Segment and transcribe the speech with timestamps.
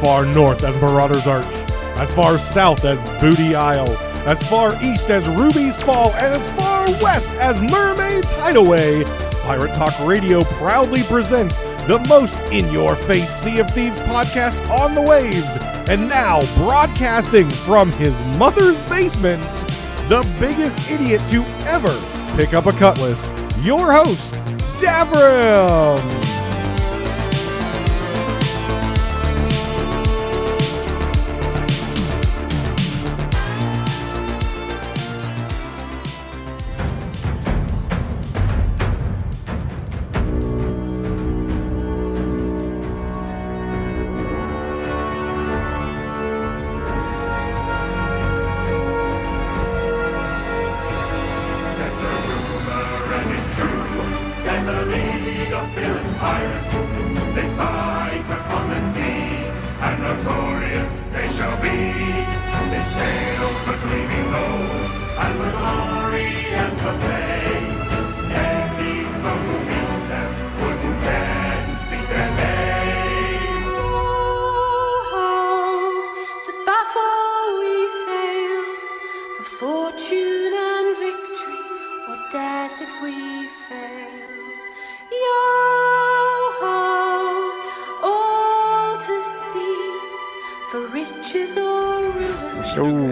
[0.00, 1.46] far north as Marauder's Arch,
[1.98, 3.88] as far south as Booty Isle,
[4.26, 9.04] as far east as Ruby's Fall, and as far west as Mermaid's Hideaway.
[9.42, 14.94] Pirate Talk Radio proudly presents the most in your face Sea of Thieves podcast on
[14.94, 15.56] the waves.
[15.88, 19.42] And now, broadcasting from his mother's basement,
[20.08, 21.98] the biggest idiot to ever
[22.36, 23.30] pick up a cutlass,
[23.64, 24.34] your host,
[24.78, 26.17] Davrim.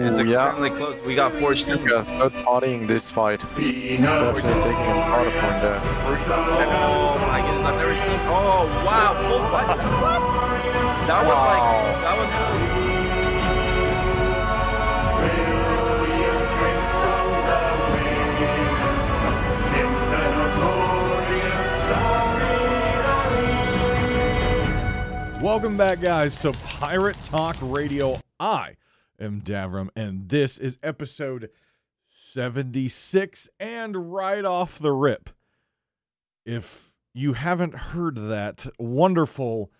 [0.07, 0.47] It's Oh, yeah.
[0.47, 0.97] extremely close.
[1.05, 1.91] We got four students.
[1.91, 3.41] Yeah, third partying this fight.
[3.55, 4.73] Be no Definitely taking a
[5.11, 5.81] part point there.
[5.83, 5.85] Oh
[7.27, 8.19] my goodness, I've never seen.
[8.23, 9.67] Oh wow, full what?
[9.67, 9.77] What?
[11.07, 11.63] That was like
[12.03, 12.29] that was.
[15.17, 17.61] We'll drink from the
[17.93, 19.07] winds
[19.81, 21.71] in the notorious
[25.43, 28.19] Welcome back, guys, to Pirate Talk Radio.
[28.39, 28.75] I
[29.19, 31.49] am Davrim, and this is episode
[32.33, 33.49] 76.
[33.59, 35.29] And right off the rip,
[36.45, 39.71] if you haven't heard that wonderful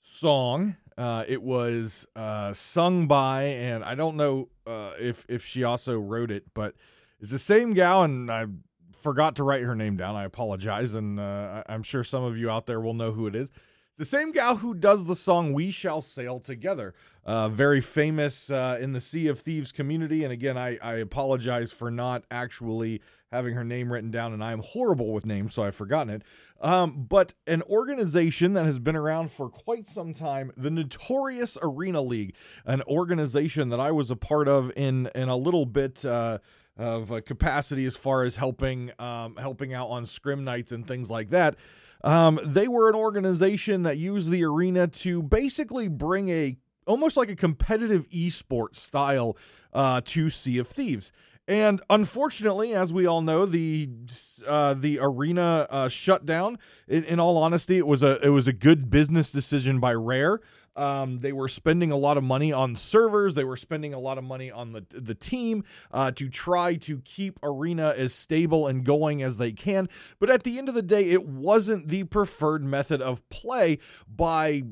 [0.00, 5.64] song, uh, it was uh, sung by, and I don't know uh, if if she
[5.64, 6.74] also wrote it, but
[7.20, 8.46] it's the same gal, and I
[8.92, 10.16] forgot to write her name down.
[10.16, 13.36] I apologize, and uh, I'm sure some of you out there will know who it
[13.36, 13.50] is.
[13.98, 16.94] The same gal who does the song "We Shall Sail Together,"
[17.24, 20.22] uh, very famous uh, in the Sea of Thieves community.
[20.22, 24.52] And again, I, I apologize for not actually having her name written down, and I
[24.52, 26.22] am horrible with names, so I've forgotten it.
[26.60, 32.00] Um, but an organization that has been around for quite some time, the Notorious Arena
[32.00, 36.04] League, an organization that I was a part of in in a little bit.
[36.04, 36.38] Uh,
[36.76, 41.30] of capacity as far as helping um, helping out on scrim nights and things like
[41.30, 41.56] that.
[42.04, 47.28] Um, they were an organization that used the arena to basically bring a almost like
[47.28, 49.36] a competitive esports style
[49.72, 51.12] uh, to Sea of Thieves.
[51.46, 53.88] And unfortunately, as we all know, the
[54.46, 56.58] uh, the arena uh, shut down.
[56.86, 60.40] In, in all honesty, it was a it was a good business decision by Rare.
[60.78, 63.34] Um, they were spending a lot of money on servers.
[63.34, 67.00] They were spending a lot of money on the the team uh, to try to
[67.00, 69.88] keep Arena as stable and going as they can.
[70.20, 73.78] But at the end of the day, it wasn't the preferred method of play
[74.08, 74.62] by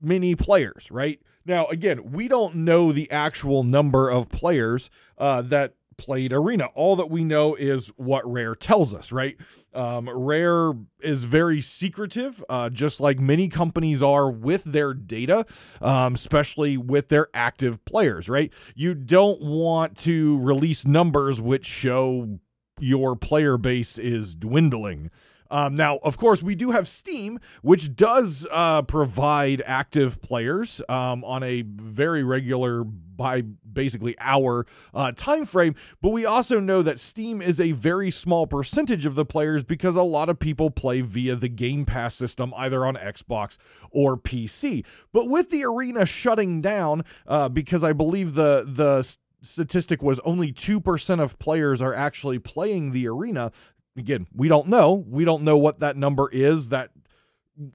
[0.00, 1.20] many players, right?
[1.44, 6.66] Now, again, we don't know the actual number of players uh, that played Arena.
[6.74, 9.36] All that we know is what Rare tells us, right?
[9.78, 15.46] Um, Rare is very secretive, uh, just like many companies are with their data,
[15.80, 18.52] um, especially with their active players, right?
[18.74, 22.40] You don't want to release numbers which show
[22.80, 25.12] your player base is dwindling.
[25.50, 31.24] Um, now, of course, we do have Steam, which does uh, provide active players um,
[31.24, 35.74] on a very regular, by basically hour uh, time frame.
[36.00, 39.96] But we also know that Steam is a very small percentage of the players because
[39.96, 43.56] a lot of people play via the Game Pass system, either on Xbox
[43.90, 44.84] or PC.
[45.12, 50.52] But with the arena shutting down, uh, because I believe the the statistic was only
[50.52, 53.52] 2% of players are actually playing the arena
[53.98, 55.04] again we don't know.
[55.08, 56.90] We don't know what that number is that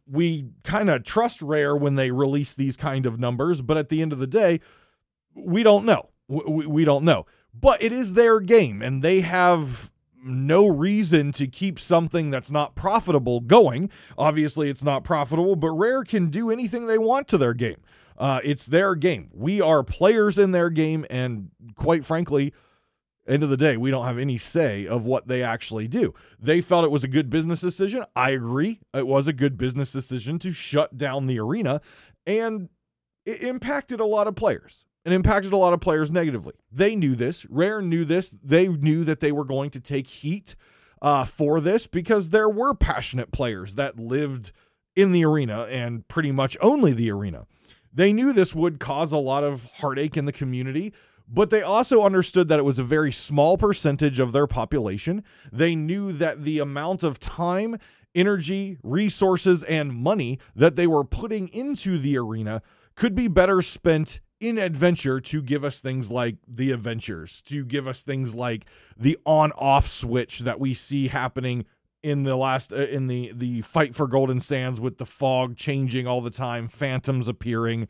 [0.10, 4.02] we kind of trust rare when they release these kind of numbers but at the
[4.02, 4.60] end of the day
[5.36, 6.10] we don't know.
[6.28, 7.25] We, we don't know.
[7.54, 9.92] But it is their game and they have
[10.25, 13.90] no reason to keep something that's not profitable going.
[14.18, 17.81] Obviously it's not profitable but rare can do anything they want to their game.
[18.18, 19.30] Uh, it's their game.
[19.34, 22.54] We are players in their game and quite frankly
[23.28, 26.14] end of the day, we don't have any say of what they actually do.
[26.40, 28.06] They felt it was a good business decision.
[28.16, 28.81] I agree.
[28.94, 31.81] It was a good business decision to shut down the arena.
[32.25, 32.70] and
[33.25, 34.86] it impacted a lot of players.
[35.06, 36.54] It impacted a lot of players negatively.
[36.72, 37.46] They knew this.
[37.50, 38.30] Rare knew this.
[38.30, 40.56] They knew that they were going to take heat
[41.02, 44.52] uh, for this because there were passionate players that lived
[44.96, 47.46] in the arena and pretty much only the arena.
[47.94, 50.94] They knew this would cause a lot of heartache in the community,
[51.34, 55.24] but they also understood that it was a very small percentage of their population.
[55.52, 57.78] They knew that the amount of time,
[58.14, 62.62] energy, resources, and money that they were putting into the arena
[62.96, 67.88] could be better spent in adventure to give us things like the adventures, to give
[67.88, 68.66] us things like
[68.96, 71.66] the on-off switch that we see happening
[72.04, 76.06] in the last uh, in the the fight for Golden Sands with the fog changing
[76.06, 77.88] all the time, phantoms appearing,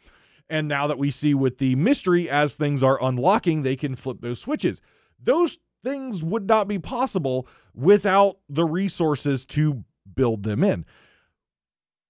[0.54, 4.18] and now that we see with the mystery as things are unlocking, they can flip
[4.22, 4.84] those switches.
[5.20, 9.84] Those things would not be possible without the resources to
[10.16, 10.86] build them in.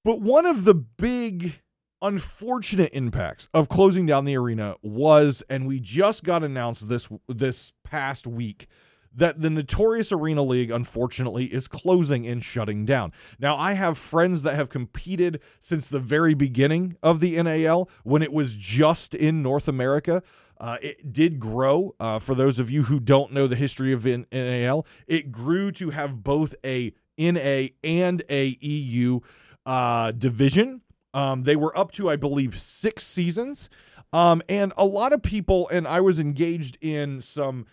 [0.04, 1.62] But one of the big
[2.02, 7.72] unfortunate impacts of closing down the arena was and we just got announced this this
[7.86, 8.68] past week
[9.16, 13.14] that the notorious arena league unfortunately is closing and shutting down.
[13.40, 18.22] Now I have friends that have competed since the very beginning of the NAL when
[18.22, 20.24] it was just in North America.
[20.60, 21.96] Uh, it did grow.
[22.00, 25.90] Uh, for those of you who don't know the history of NAL, it grew to
[25.90, 29.20] have both a NA and a EU
[29.66, 30.82] uh, division.
[31.14, 33.70] Um, they were up to, I believe, six seasons.
[34.12, 37.66] Um, and a lot of people, and I was engaged in some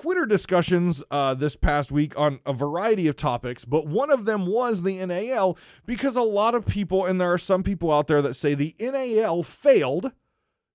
[0.00, 4.46] Twitter discussions uh, this past week on a variety of topics, but one of them
[4.46, 8.22] was the NAL because a lot of people, and there are some people out there
[8.22, 10.12] that say the NAL failed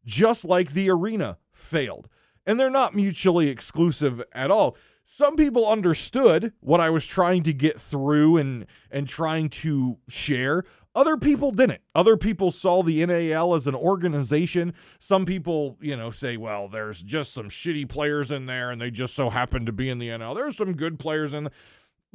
[0.05, 2.09] just like the arena failed.
[2.45, 4.75] And they're not mutually exclusive at all.
[5.05, 10.65] Some people understood what I was trying to get through and and trying to share.
[10.95, 11.81] Other people didn't.
[11.95, 14.73] Other people saw the NAL as an organization.
[14.99, 18.91] Some people, you know, say, well, there's just some shitty players in there and they
[18.91, 20.35] just so happen to be in the NAL.
[20.35, 21.51] There's some good players in the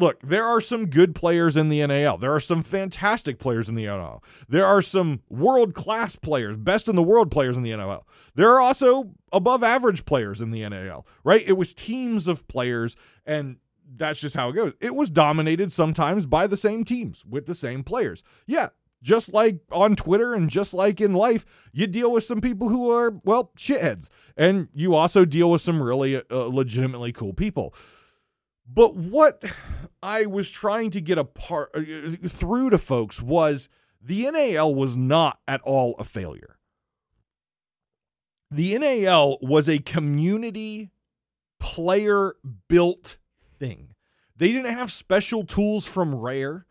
[0.01, 2.19] Look, there are some good players in the NAL.
[2.19, 4.23] There are some fantastic players in the NAL.
[4.49, 8.07] There are some world class players, best in the world players in the NAL.
[8.37, 11.43] There are also above average players in the NAL, right?
[11.45, 12.95] It was teams of players,
[13.27, 13.57] and
[13.97, 14.73] that's just how it goes.
[14.81, 18.23] It was dominated sometimes by the same teams with the same players.
[18.47, 18.69] Yeah,
[19.03, 22.91] just like on Twitter and just like in life, you deal with some people who
[22.91, 24.09] are, well, shitheads.
[24.37, 27.75] And you also deal with some really uh, legitimately cool people.
[28.67, 29.43] But what
[30.03, 33.69] I was trying to get apart uh, through to folks was
[34.01, 36.59] the NAL was not at all a failure.
[38.51, 40.91] The NAL was a community
[41.61, 42.37] player
[42.69, 43.19] built
[43.59, 43.95] thing.
[44.37, 46.67] They didn't have special tools from Rare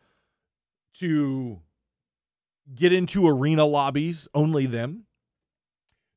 [0.95, 1.61] to
[2.73, 5.03] get into arena lobbies, only them.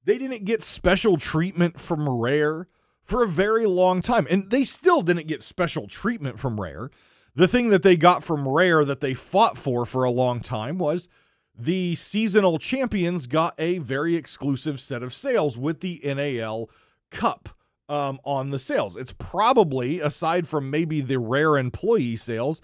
[0.05, 2.69] They didn't get special treatment from Rare
[3.03, 4.27] for a very long time.
[4.31, 6.91] And they still didn't get special treatment from Rare.
[7.35, 10.79] The thing that they got from Rare that they fought for for a long time
[10.79, 11.09] was
[11.57, 16.71] the seasonal champions got a very exclusive set of sails with the NAL
[17.11, 17.51] Cup
[17.91, 18.97] um, on the sails.
[18.97, 22.63] It's probably, aside from maybe the Rare employee sails,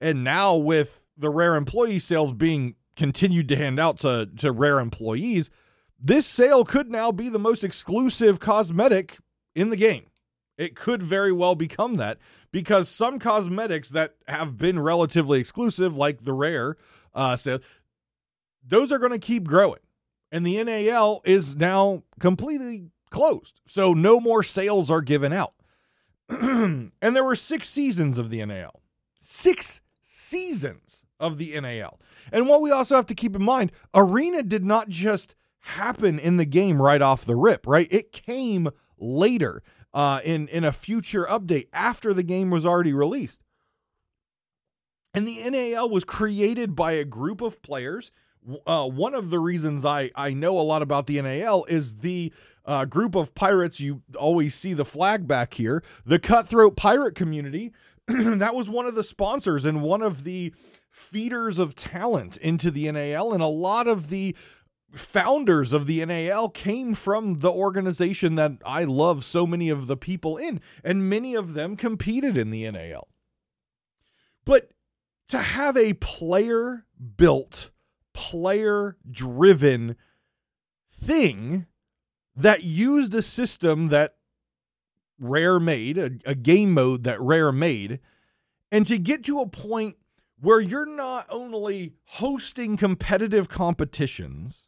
[0.00, 4.80] and now with the Rare employee sails being continued to hand out to, to Rare
[4.80, 5.50] employees,
[6.00, 9.18] this sail could now be the most exclusive cosmetic
[9.54, 10.06] in the game.
[10.56, 12.18] It could very well become that
[12.50, 16.76] because some cosmetics that have been relatively exclusive, like the rare
[17.12, 17.60] uh, sails,
[18.66, 19.80] those are going to keep growing.
[20.32, 23.60] And the NAL is now completely closed.
[23.66, 25.54] So no more sails are given out.
[26.28, 28.82] and there were six seasons of the NAL.
[29.20, 32.00] Six seasons of the NAL.
[32.32, 36.36] And what we also have to keep in mind, Arena did not just happen in
[36.36, 37.88] the game right off the rip, right?
[37.90, 38.68] It came
[38.98, 39.62] later
[39.94, 43.42] uh, in in a future update after the game was already released.
[45.14, 48.10] And the NAL was created by a group of players.
[48.66, 52.32] Uh, one of the reasons I I know a lot about the NAL is the
[52.64, 53.80] uh, group of pirates.
[53.80, 55.82] You always see the flag back here.
[56.04, 57.72] The cutthroat pirate community.
[58.06, 60.54] that was one of the sponsors and one of the
[60.90, 64.36] feeders of talent into the NAL, and a lot of the
[64.92, 69.96] founders of the NAL came from the organization that I love so many of the
[69.96, 73.08] people in, and many of them competed in the NAL.
[74.44, 74.70] But
[75.28, 76.84] to have a player
[77.16, 77.70] built,
[78.12, 79.96] player driven
[80.92, 81.66] thing
[82.36, 84.16] that used a system that
[85.18, 88.00] Rare made, a, a, game mode that Rare made,
[88.72, 89.96] and to get to a point
[90.40, 94.66] where you're not only hosting competitive competitions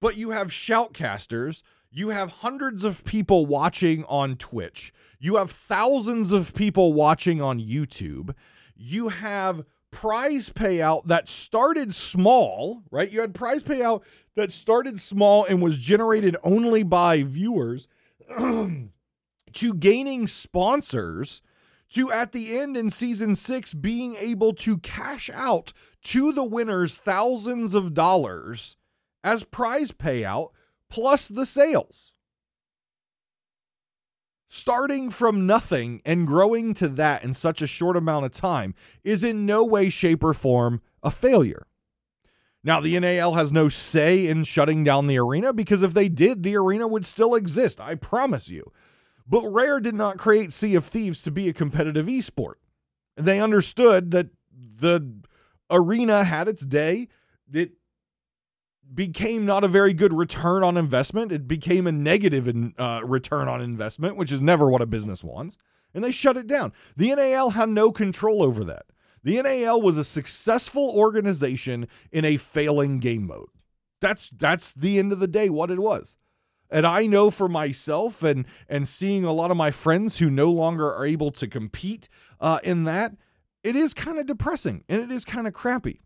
[0.00, 6.32] but you have shoutcasters, you have hundreds of people watching on Twitch, you have thousands
[6.32, 8.34] of people watching on YouTube,
[8.74, 13.12] you have prize payout that started small, right?
[13.12, 14.02] You had prize payout
[14.36, 17.88] that started small and was generated only by viewers
[18.38, 21.42] to gaining sponsors
[21.90, 25.72] to at the end in season six being able to cash out
[26.02, 28.76] to the winners thousands of dollars
[29.22, 30.50] as prize payout
[30.88, 32.12] plus the sails.
[34.48, 39.24] Starting from nothing and growing to that in such a short amount of time is
[39.24, 41.66] in no way, shape, or form a failure.
[42.64, 46.42] Now, the NAL has no say in shutting down the arena because if they did,
[46.42, 47.80] the arena would still exist.
[47.80, 48.70] I promise you.
[49.26, 52.54] But Rare did not create Sea of Thieves to be a competitive esport.
[53.16, 55.22] They understood that the
[55.70, 57.08] arena had its day.
[57.52, 57.72] It
[58.94, 61.32] became not a very good return on investment.
[61.32, 65.24] It became a negative in, uh, return on investment, which is never what a business
[65.24, 65.56] wants.
[65.94, 66.72] And they shut it down.
[66.96, 68.86] The NAL had no control over that.
[69.22, 73.48] The NAL was a successful organization in a failing game mode.
[74.00, 76.16] That's that's the end of the day what it was.
[76.70, 80.50] And I know for myself and and seeing a lot of my friends who no
[80.50, 82.08] longer are able to compete
[82.40, 83.12] uh, in that,
[83.62, 86.00] it is kind of depressing and it is kind of crappy.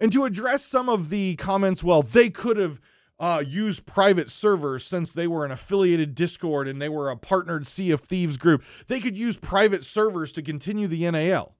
[0.00, 2.80] And to address some of the comments, well, they could have
[3.18, 7.66] uh, used private servers since they were an affiliated Discord and they were a partnered
[7.66, 8.62] Sea of Thieves group.
[8.86, 11.57] They could use private servers to continue the NAL.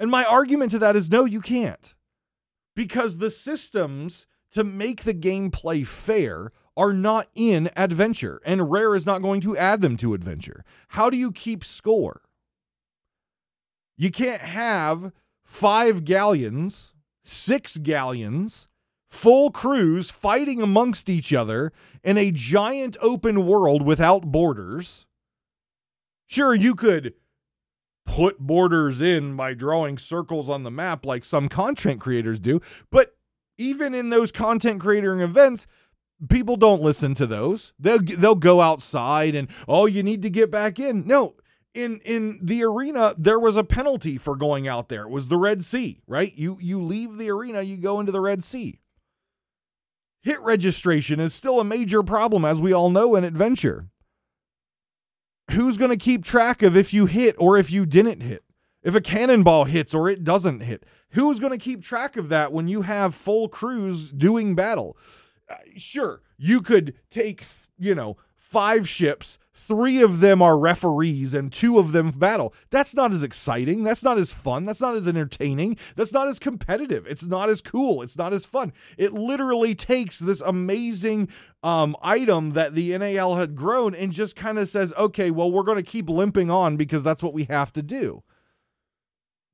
[0.00, 1.94] And my argument to that is no, you can't.
[2.74, 9.04] Because the systems to make the gameplay fair are not in Adventure, and Rare is
[9.04, 10.64] not going to add them to Adventure.
[10.88, 12.22] How do you keep score?
[13.98, 15.12] You can't have
[15.44, 18.68] five galleons, six galleons,
[19.10, 25.04] full crews fighting amongst each other in a giant open world without borders.
[26.26, 27.12] Sure, you could
[28.10, 33.16] put borders in by drawing circles on the map like some content creators do, but
[33.56, 35.68] even in those content creating events,
[36.28, 37.72] people don't listen to those.
[37.78, 41.06] They'll they'll go outside and oh, you need to get back in.
[41.06, 41.36] No,
[41.72, 45.02] in in the arena there was a penalty for going out there.
[45.02, 46.36] It was the Red Sea, right?
[46.36, 48.80] You you leave the arena, you go into the Red Sea.
[50.22, 53.88] Hit registration is still a major problem as we all know in adventure.
[55.50, 58.44] Who's going to keep track of if you hit or if you didn't hit?
[58.82, 60.84] If a cannonball hits or it doesn't hit?
[61.10, 64.96] Who's going to keep track of that when you have full crews doing battle?
[65.48, 67.44] Uh, sure, you could take,
[67.78, 68.16] you know,
[68.50, 72.52] five ships, three of them are referees and two of them battle.
[72.70, 73.84] That's not as exciting.
[73.84, 74.64] That's not as fun.
[74.64, 75.76] That's not as entertaining.
[75.94, 77.06] That's not as competitive.
[77.06, 78.02] It's not as cool.
[78.02, 78.72] It's not as fun.
[78.98, 81.28] It literally takes this amazing
[81.62, 85.62] um, item that the NAL had grown and just kind of says, okay, well, we're
[85.62, 88.24] going to keep limping on because that's what we have to do.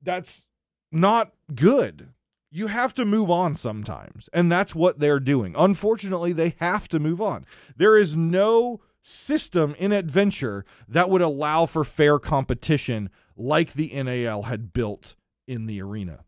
[0.01, 0.45] That's
[0.91, 2.09] not good
[2.49, 4.29] you have to move on sometimes.
[4.33, 5.53] And that's what they're doing.
[5.57, 7.45] Unfortunately, they have to move on.
[7.75, 14.43] There is no system in adventure that would allow for fair competition like the NAL
[14.43, 15.15] had built
[15.47, 16.25] in the arena.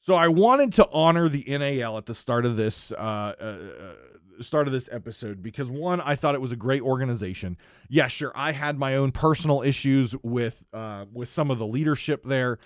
[0.00, 4.42] So I wanted to honor the NAL at the start of this uh, uh, uh,
[4.42, 7.56] start of this episode because one, I thought it was a great organization.
[7.88, 12.24] Yeah, sure, I had my own personal issues with uh, with some of the leadership
[12.24, 12.58] there.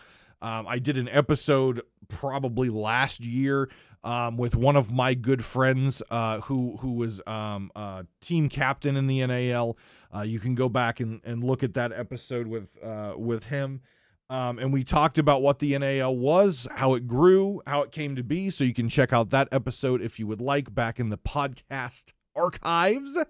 [0.42, 3.68] Um, I did an episode probably last year
[4.06, 8.96] um, with one of my good friends uh, who who was um, uh, team captain
[8.96, 9.76] in the NAL.
[10.14, 13.82] Uh, you can go back and, and look at that episode with uh, with him.
[14.30, 18.16] Um, and we talked about what the NAL was, how it grew, how it came
[18.16, 18.48] to be.
[18.50, 22.12] So you can check out that episode if you would like back in the podcast
[22.34, 23.16] archives.
[23.16, 23.24] I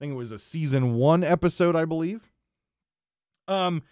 [0.00, 2.32] think it was a season one episode, I believe.
[3.46, 3.82] Um,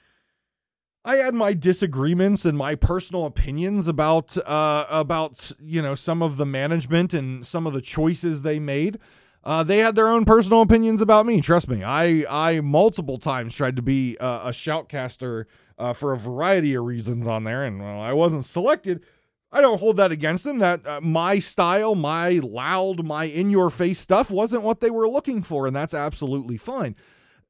[1.04, 6.36] I had my disagreements and my personal opinions about uh, about you know some of
[6.36, 8.98] the management and some of the choices they made.
[9.42, 11.40] Uh, they had their own personal opinions about me.
[11.40, 15.46] Trust me, I I multiple times tried to be uh, a shoutcaster
[15.78, 19.02] uh, for a variety of reasons on there, and well, I wasn't selected.
[19.50, 20.58] I don't hold that against them.
[20.58, 25.08] That uh, my style, my loud, my in your face stuff wasn't what they were
[25.08, 26.94] looking for, and that's absolutely fine.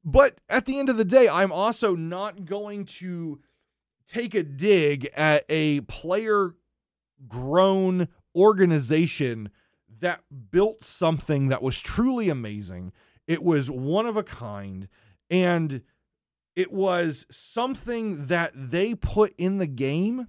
[0.03, 3.39] But at the end of the day, I'm also not going to
[4.07, 6.55] take a dig at a player
[7.27, 9.51] grown organization
[9.99, 12.91] that built something that was truly amazing.
[13.27, 14.87] It was one of a kind
[15.29, 15.81] and
[16.55, 20.27] it was something that they put in the game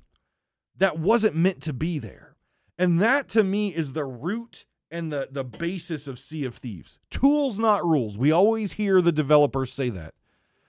[0.77, 2.37] that wasn't meant to be there.
[2.79, 6.99] And that to me is the root and the the basis of Sea of Thieves.
[7.11, 8.17] Tools not rules.
[8.17, 10.15] We always hear the developers say that.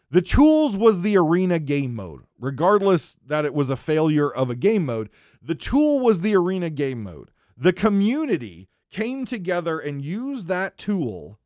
[0.10, 2.22] The tools was the arena game mode.
[2.40, 5.10] Regardless that it was a failure of a game mode,
[5.42, 7.32] the tool was the arena game mode.
[7.58, 11.40] The community came together and used that tool.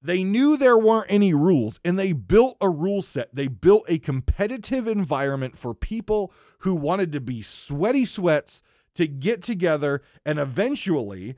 [0.00, 3.34] They knew there weren't any rules and they built a rule set.
[3.34, 8.62] They built a competitive environment for people who wanted to be sweaty sweats
[8.94, 11.36] to get together and eventually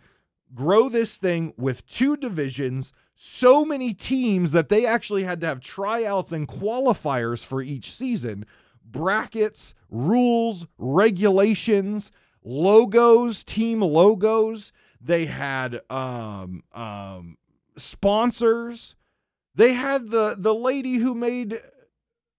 [0.55, 5.61] grow this thing with two divisions, so many teams that they actually had to have
[5.61, 8.45] tryouts and qualifiers for each season,
[8.85, 12.13] brackets, rules, regulations,
[12.45, 14.73] logos, team logos.
[15.01, 17.37] They had um, um,
[17.77, 18.97] sponsors.
[19.55, 21.61] They had the the lady who made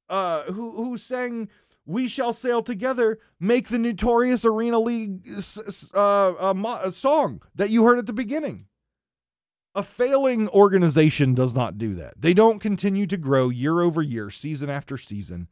[0.09, 1.50] uh who who sang
[1.88, 5.27] "We Shall Sail Together" make the notorious Arena League
[5.94, 8.65] uh, uh, mo- uh, song that you heard at the beginning.
[9.74, 12.15] A failing organization does not do that.
[12.20, 15.48] They don't continue to grow year over year, season after season,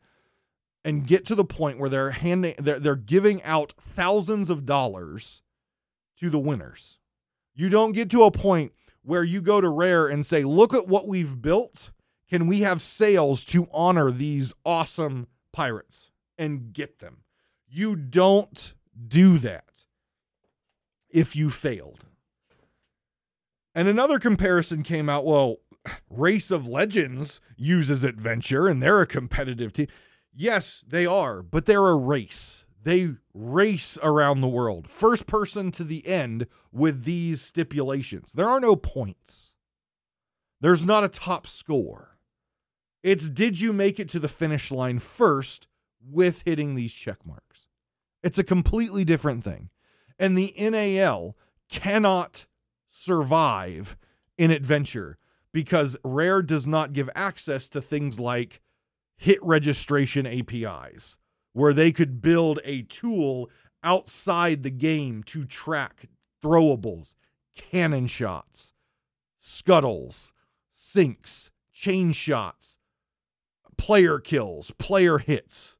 [0.83, 5.41] and get to the point where they're handing they're, they're giving out thousands of dollars
[6.19, 6.99] to the winners.
[7.53, 8.73] You don't get to a point
[9.03, 11.91] where you go to Rare and say, "Look at what we've built.
[12.29, 17.23] Can we have sails to honor these awesome pirates and get them?"
[17.67, 18.73] You don't
[19.07, 19.85] do that
[21.09, 22.05] if you failed.
[23.73, 25.57] And another comparison came out, well,
[26.09, 29.87] Race of Legends uses adventure and they're a competitive team.
[30.33, 32.65] Yes, they are, but they're a race.
[32.83, 38.33] They race around the world, first person to the end with these stipulations.
[38.33, 39.53] There are no points.
[40.61, 42.17] There's not a top score.
[43.01, 45.67] It's did you make it to the finish line first
[46.09, 47.67] with hitting these check marks?
[48.23, 49.69] It's a completely different thing.
[50.17, 51.35] And the NAL
[51.69, 52.45] cannot
[52.89, 53.97] survive
[54.37, 55.17] in adventure
[55.51, 58.61] because Rare does not give access to things like
[59.17, 61.15] hit registration APIs,
[61.53, 63.49] where they could build a tool
[63.83, 66.09] outside the game to track
[66.43, 67.15] throwables,
[67.55, 68.73] cannon shots,
[69.39, 70.33] scuttles,
[70.71, 72.79] sinks, chain shots,
[73.77, 75.74] player kills, player hits.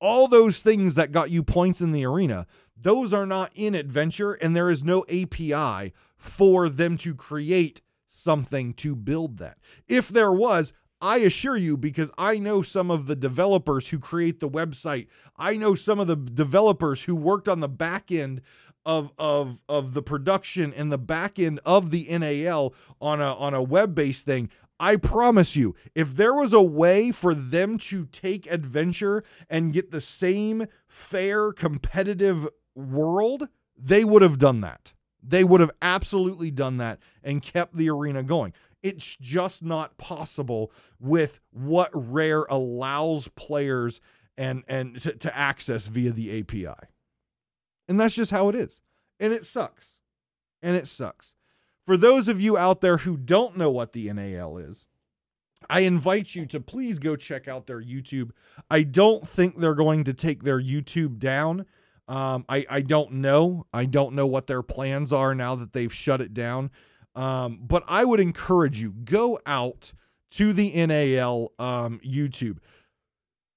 [0.00, 4.32] All those things that got you points in the arena, those are not in adventure,
[4.32, 9.58] and there is no API for them to create something to build that.
[9.88, 14.40] If there was, I assure you, because I know some of the developers who create
[14.40, 18.42] the website, I know some of the developers who worked on the back end
[18.86, 23.54] of of of the production and the back end of the NAL on a on
[23.54, 24.50] a web-based thing.
[24.80, 29.90] I promise you, if there was a way for them to take adventure and get
[29.90, 34.94] the same fair competitive world, they would have done that.
[35.22, 38.54] They would have absolutely done that and kept the arena going.
[38.82, 44.00] It's just not possible with what Rare allows players
[44.38, 46.88] and and to, to access via the API.
[47.86, 48.80] And that's just how it is.
[49.18, 49.98] And it sucks.
[50.62, 51.34] And it sucks.
[51.90, 54.86] For those of you out there who don't know what the NAL is,
[55.68, 58.30] I invite you to please go check out their YouTube.
[58.70, 61.66] I don't think they're going to take their YouTube down.
[62.06, 63.66] Um, I, I don't know.
[63.74, 66.70] I don't know what their plans are now that they've shut it down.
[67.16, 69.92] Um, but I would encourage you go out
[70.34, 72.58] to the NAL um, YouTube.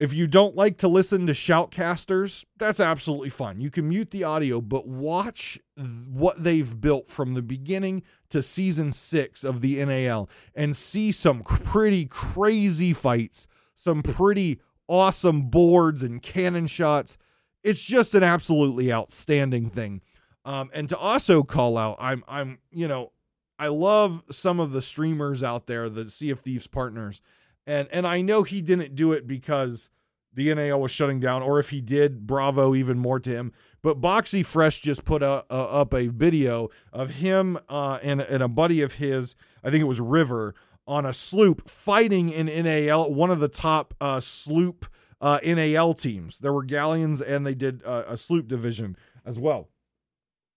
[0.04, 3.62] If you don't like to listen to shoutcasters, that's absolutely fine.
[3.62, 8.42] You can mute the audio, but watch th- what they've built from the beginning to
[8.42, 16.02] season six of the NAL and see some pretty crazy fights, some pretty awesome boards
[16.02, 17.16] and cannon shots.
[17.62, 20.02] It's just an absolutely outstanding thing.
[20.44, 23.12] Um, and to also call out, I'm, I'm, you know,
[23.58, 27.22] I love some of the streamers out there, the Sea of Thieves partners,
[27.66, 29.90] and and I know he didn't do it because
[30.32, 33.52] the NAL was shutting down, or if he did, bravo, even more to him.
[33.82, 38.42] But Boxy Fresh just put a, a, up a video of him uh, and and
[38.42, 40.54] a buddy of his, I think it was River,
[40.86, 44.86] on a sloop fighting in NAL, one of the top uh, sloop
[45.20, 46.38] uh, NAL teams.
[46.40, 49.68] There were galleons, and they did uh, a sloop division as well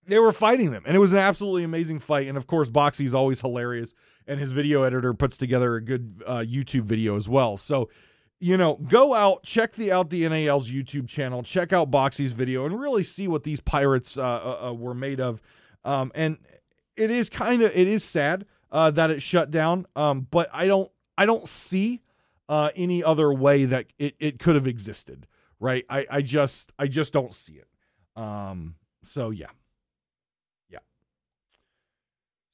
[0.08, 0.84] they were fighting them.
[0.86, 2.28] And it was an absolutely amazing fight.
[2.28, 3.94] And of course boxy's always hilarious.
[4.26, 7.58] And his video editor puts together a good uh, youtube video as well.
[7.58, 7.90] So
[8.40, 11.44] you know go out check the out the nal's youtube channel.
[11.44, 15.20] Check out boxy's video and really see what these pirates uh, uh, uh, were made
[15.20, 15.42] of.
[15.86, 16.38] Um, and
[16.96, 19.86] it is kind of it is sad uh, that it shut down.
[19.96, 22.02] Um, but i don't i don't see
[22.50, 25.28] uh, any other way that it, it could have existed
[25.60, 25.86] right?
[25.90, 27.68] I, I just i just don't see it.
[28.22, 29.48] Um, So yeah.
[29.48, 29.57] Yeah.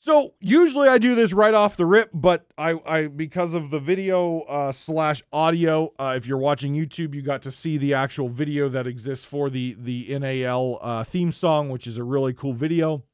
[0.04, 3.80] So usually I do this right off the rip, but I, I because of the
[3.80, 8.28] video uh, slash audio, uh, if you're watching YouTube, you got to see the actual
[8.28, 12.52] video that exists for the the NAL uh, theme song, which is a really cool
[12.52, 13.06] video.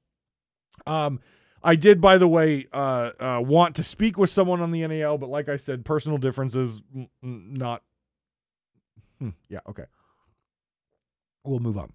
[0.87, 1.19] Um,
[1.61, 5.19] I did, by the way, uh, uh, want to speak with someone on the NAL,
[5.19, 6.81] but like I said, personal differences,
[7.21, 7.83] not.
[9.19, 9.85] Hmm, yeah, okay.
[11.43, 11.93] We'll move on.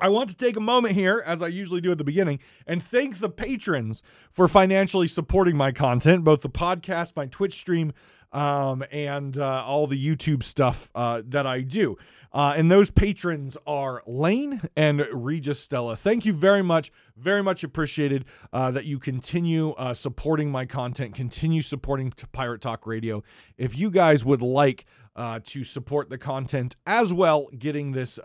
[0.00, 2.82] I want to take a moment here, as I usually do at the beginning, and
[2.82, 7.92] thank the patrons for financially supporting my content, both the podcast, my Twitch stream,
[8.32, 11.96] um, and uh, all the YouTube stuff uh, that I do.
[12.32, 15.96] Uh, and those patrons are Lane and Regis Stella.
[15.96, 16.92] Thank you very much.
[17.16, 22.86] Very much appreciated uh, that you continue uh, supporting my content, continue supporting Pirate Talk
[22.86, 23.22] Radio.
[23.56, 24.84] If you guys would like
[25.16, 28.18] uh, to support the content as well, getting this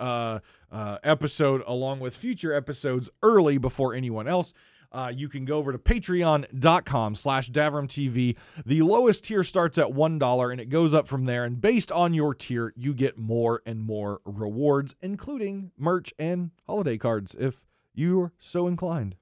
[0.73, 4.53] uh, episode along with future episodes early before anyone else,
[4.91, 10.51] uh, you can go over to patreon.com slash davrimtv the lowest tier starts at $1
[10.51, 11.45] and it goes up from there.
[11.45, 16.97] And based on your tier you get more and more rewards including merch and holiday
[16.97, 19.15] cards if you're so inclined.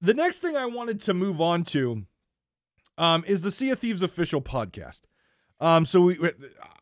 [0.00, 2.06] The next thing i wanted to move on to
[2.98, 5.02] um, is the sea of thieves official podcast
[5.62, 6.18] um, so we,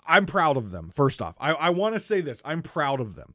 [0.07, 3.15] i'm proud of them first off i, I want to say this i'm proud of
[3.15, 3.35] them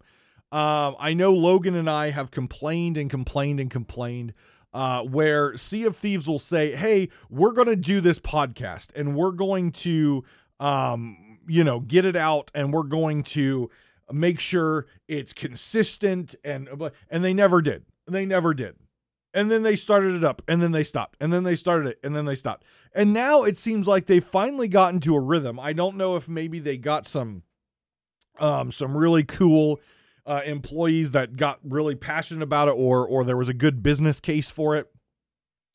[0.56, 4.34] um, I know Logan and I have complained and complained and complained.
[4.74, 9.16] Uh, where Sea of Thieves will say, "Hey, we're going to do this podcast, and
[9.16, 10.24] we're going to,
[10.60, 13.70] um, you know, get it out, and we're going to
[14.12, 16.70] make sure it's consistent." And
[17.10, 17.86] and they never did.
[18.06, 18.76] They never did.
[19.34, 22.00] And then they started it up, and then they stopped, and then they started it,
[22.04, 22.66] and then they stopped.
[22.96, 25.60] And now it seems like they've finally gotten to a rhythm.
[25.60, 27.44] I don't know if maybe they got some,
[28.40, 29.82] um, some really cool
[30.26, 34.20] uh, employees that got really passionate about it or or there was a good business
[34.20, 34.88] case for it.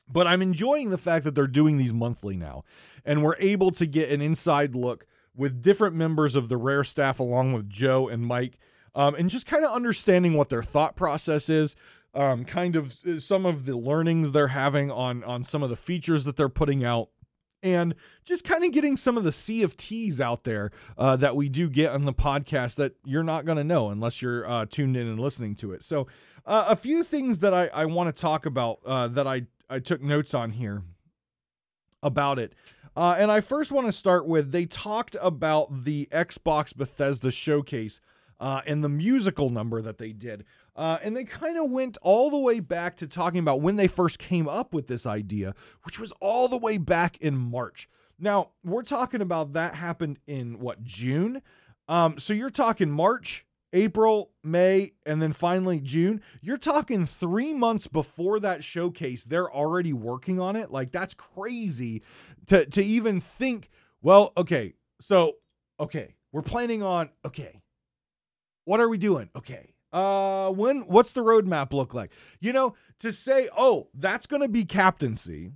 [0.09, 2.63] But I'm enjoying the fact that they're doing these monthly now
[3.05, 7.19] and we're able to get an inside look with different members of the rare staff
[7.19, 8.57] along with Joe and Mike
[8.93, 11.75] um, and just kind of understanding what their thought process is
[12.13, 15.75] um, kind of uh, some of the learnings they're having on on some of the
[15.75, 17.09] features that they're putting out
[17.63, 17.95] and
[18.25, 21.49] just kind of getting some of the sea of teas out there uh, that we
[21.49, 24.97] do get on the podcast that you're not going to know unless you're uh, tuned
[24.97, 25.83] in and listening to it.
[25.83, 26.07] So,
[26.45, 29.79] uh, a few things that I, I want to talk about uh, that I, I
[29.79, 30.81] took notes on here
[32.01, 32.53] about it.
[32.95, 38.01] Uh, and I first want to start with they talked about the Xbox Bethesda showcase
[38.39, 40.45] and the musical number that they did.
[40.75, 43.87] Uh, and they kind of went all the way back to talking about when they
[43.87, 45.53] first came up with this idea,
[45.83, 47.89] which was all the way back in March.
[48.17, 51.41] Now, we're talking about that happened in what, June?
[51.87, 56.21] Um, so you're talking March, April, May, and then finally June.
[56.41, 59.25] You're talking three months before that showcase.
[59.25, 60.71] They're already working on it.
[60.71, 62.03] Like, that's crazy
[62.47, 63.69] to, to even think,
[64.01, 65.33] well, okay, so,
[65.79, 67.61] okay, we're planning on, okay,
[68.65, 69.29] what are we doing?
[69.35, 72.11] Okay, uh, when what's the roadmap look like?
[72.39, 75.51] You know, to say, oh, that's going to be captaincy,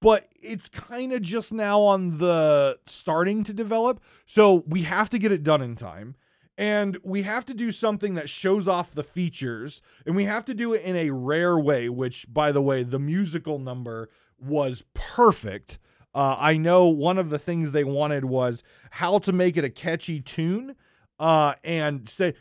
[0.00, 4.00] but it's kind of just now on the starting to develop.
[4.26, 6.16] So we have to get it done in time.
[6.58, 10.54] And we have to do something that shows off the features, and we have to
[10.54, 15.78] do it in a rare way, which, by the way, the musical number was perfect.
[16.14, 19.70] Uh, I know one of the things they wanted was how to make it a
[19.70, 20.76] catchy tune
[21.18, 22.34] uh, and say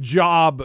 [0.00, 0.62] job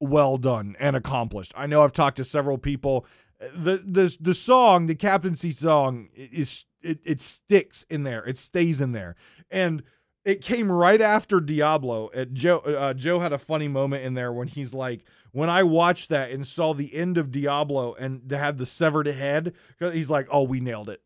[0.00, 1.52] well done and accomplished.
[1.56, 3.06] I know I've talked to several people.
[3.40, 8.24] The the the song, the captaincy song, is it, it sticks in there.
[8.24, 9.16] It stays in there,
[9.50, 9.82] and
[10.24, 12.10] it came right after Diablo.
[12.14, 15.62] At Joe uh, Joe had a funny moment in there when he's like, when I
[15.62, 20.10] watched that and saw the end of Diablo and they had the severed head, he's
[20.10, 21.02] like, oh, we nailed it.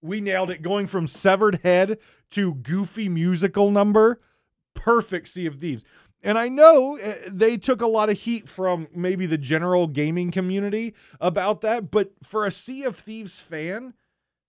[0.00, 0.62] We nailed it.
[0.62, 1.98] Going from severed head
[2.30, 4.20] to goofy musical number,
[4.74, 5.84] perfect Sea of Thieves.
[6.22, 10.30] And I know uh, they took a lot of heat from maybe the general gaming
[10.30, 13.94] community about that, but for a Sea of Thieves fan,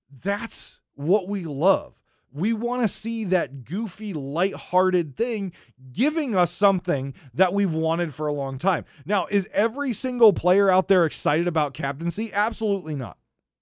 [0.09, 1.95] that's what we love.
[2.31, 5.51] We want to see that goofy, light-hearted thing
[5.91, 8.86] giving us something that we've wanted for a long time.
[9.05, 12.31] Now, is every single player out there excited about captaincy?
[12.33, 13.17] Absolutely not.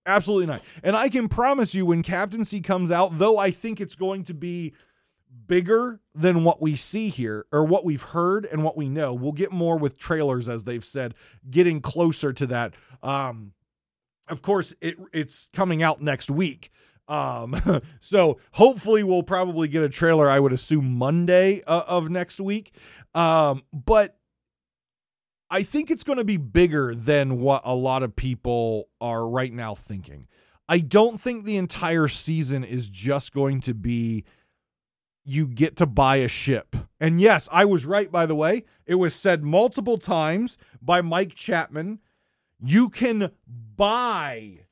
[0.06, 0.62] Absolutely not.
[0.84, 4.34] And I can promise you when captaincy comes out, though I think it's going to
[4.34, 4.74] be
[5.52, 9.14] bigger than what we see here or what we've heard and what we know.
[9.14, 11.14] We'll get more with trailers, as they've said,
[11.50, 12.74] getting closer to that.
[13.04, 13.52] Um,
[14.30, 16.72] of course, it it's coming out next week.
[17.10, 20.30] Um, so hopefully we'll probably get a trailer.
[20.30, 22.74] I would assume Monday uh, of next week.
[23.14, 24.18] Um, but
[25.50, 29.52] I think it's going to be bigger than what a lot of people are right
[29.52, 30.30] now thinking.
[30.70, 34.24] I don't think the entire season is just going to be
[35.24, 36.76] you get to buy a ship.
[37.00, 38.64] And yes, I was right, by the way.
[38.86, 42.00] It was said multiple times by Mike Chapman.
[42.60, 43.32] You can
[43.76, 44.66] buy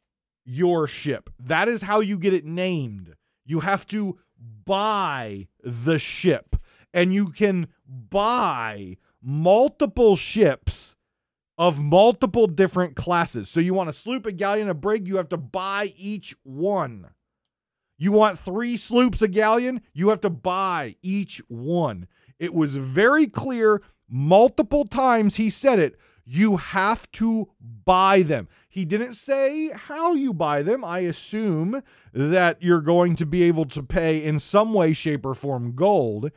[0.46, 1.30] your ship.
[1.40, 3.16] That is how you get it named.
[3.46, 4.20] You have to
[4.66, 6.56] buy the ship,
[6.94, 10.96] and you can buy multiple ships
[11.58, 13.50] of multiple different classes.
[13.50, 17.10] So you want a sloop, a galleon, a brig, you have to buy each one.
[18.02, 22.08] You want three sloops, a galleon, you have to buy each one.
[22.40, 26.00] It was very clear multiple times he said it.
[26.24, 27.50] You have to
[27.84, 28.48] buy them.
[28.70, 30.86] He didn't say how you buy them.
[30.86, 31.84] I assume
[32.14, 36.32] that you're going to be able to pay in some way, shape, or form gold.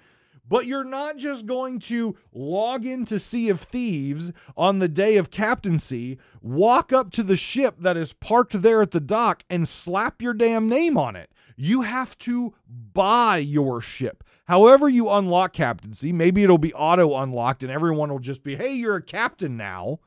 [0.49, 5.31] But you're not just going to log into Sea of Thieves on the day of
[5.31, 10.21] captaincy, walk up to the ship that is parked there at the dock, and slap
[10.21, 11.31] your damn name on it.
[11.57, 14.25] You have to buy your ship.
[14.47, 18.75] However, you unlock captaincy, maybe it'll be auto unlocked and everyone will just be, hey,
[18.75, 20.01] you're a captain now,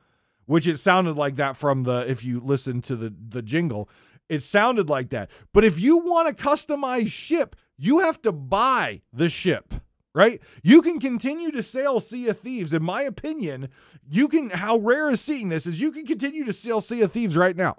[0.46, 3.90] which it sounded like that from the, if you listen to the, the jingle,
[4.30, 5.30] it sounded like that.
[5.54, 9.74] But if you want a customized ship, you have to buy the ship
[10.16, 10.42] right?
[10.64, 12.74] You can continue to sail Sea of Thieves.
[12.74, 13.68] In my opinion,
[14.10, 17.12] you can, how rare is seeing this is you can continue to sail Sea of
[17.12, 17.76] Thieves right now.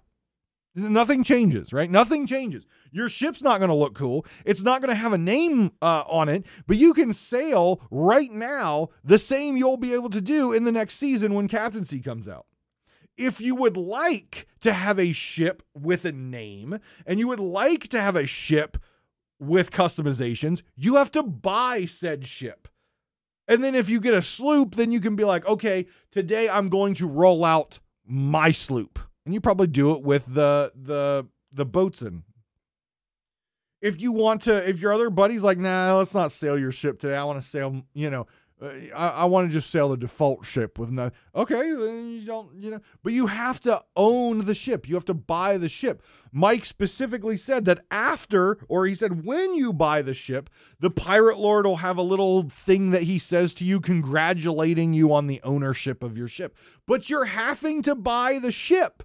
[0.79, 1.91] Nothing changes, right?
[1.91, 2.67] Nothing changes.
[2.93, 4.27] Your ship's not going to look cool.
[4.45, 8.31] It's not going to have a name uh, on it, but you can sail right
[8.31, 12.29] now the same you'll be able to do in the next season when Captaincy comes
[12.29, 12.45] out.
[13.17, 17.89] If you would like to have a ship with a name and you would like
[17.89, 18.77] to have a ship
[19.41, 22.69] with customizations, you have to buy said ship.
[23.49, 26.69] And then if you get a sloop, then you can be like, okay, today I'm
[26.69, 28.99] going to roll out my sloop.
[29.27, 32.23] And you probably do it with the the the boatswain.
[33.83, 36.99] If you want to, if your other buddy's like, nah, let's not sail your ship
[36.99, 37.15] today.
[37.15, 38.27] I want to sail, you know,
[38.61, 41.11] uh, I, I want to just sail the default ship with no.
[41.35, 44.89] Okay, then you don't, you know, but you have to own the ship.
[44.89, 46.03] You have to buy the ship.
[46.33, 50.49] Mike specifically said that after, or he said when you buy the ship,
[50.81, 55.12] the pirate lord will have a little thing that he says to you, congratulating you
[55.12, 56.57] on the ownership of your ship.
[56.87, 59.03] But you're having to buy the ship,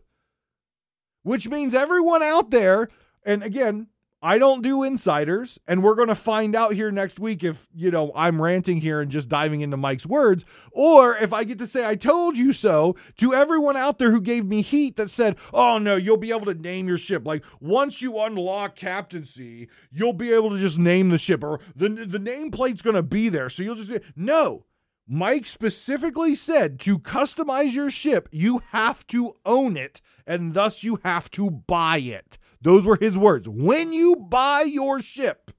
[1.24, 2.90] which means everyone out there,
[3.24, 3.88] and again,
[4.24, 7.90] I don't do insiders, and we're going to find out here next week if, you
[7.90, 11.66] know, I'm ranting here and just diving into Mike's words, or if I get to
[11.66, 15.38] say, I told you so to everyone out there who gave me heat that said,
[15.56, 17.26] oh no, you'll be able to name your ship.
[17.26, 21.90] Like, once you unlock captaincy, you'll be able to just name the ship, or the,
[21.90, 23.50] the nameplate's going to be there.
[23.50, 24.66] So you'll just be, no.
[25.08, 30.00] Mike specifically said to customize your ship, you have to own it,
[30.32, 32.38] and thus you have to buy it.
[32.62, 33.50] Those were his words.
[33.50, 35.52] When you buy your ship,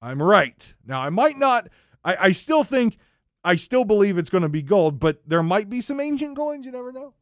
[0.00, 0.72] I'm right.
[0.86, 1.68] Now, I might not,
[2.02, 2.96] I, I still think,
[3.44, 6.64] I still believe it's going to be gold, but there might be some ancient coins.
[6.64, 7.12] You never know.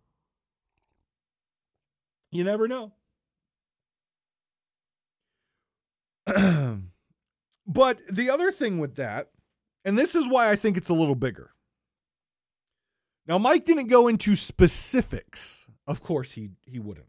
[2.30, 2.92] You never know.
[7.66, 9.30] but the other thing with that,
[9.84, 11.50] and this is why I think it's a little bigger.
[13.28, 15.66] Now, Mike didn't go into specifics.
[15.86, 17.06] Of course, he he wouldn't.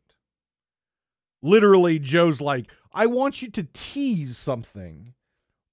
[1.42, 5.14] Literally, Joe's like, "I want you to tease something,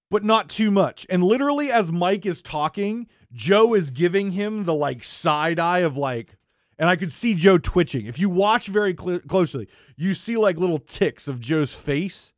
[0.08, 4.74] but not too much." And literally, as Mike is talking, Joe is giving him the
[4.74, 6.36] like side eye of like,
[6.78, 8.06] and I could see Joe twitching.
[8.06, 12.32] If you watch very cl- closely, you see like little ticks of Joe's face,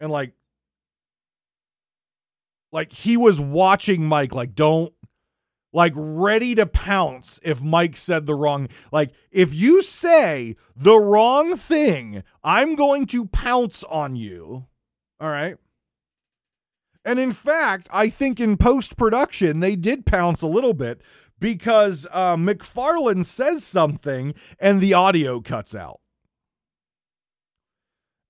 [0.00, 0.32] and like,
[2.72, 4.34] like he was watching Mike.
[4.34, 4.94] Like, don't
[5.72, 11.56] like ready to pounce if Mike said the wrong like if you say the wrong
[11.56, 14.66] thing, I'm going to pounce on you.
[15.20, 15.56] All right?
[17.04, 21.00] And in fact, I think in post production they did pounce a little bit
[21.38, 25.99] because uh, McFarlane says something and the audio cuts out.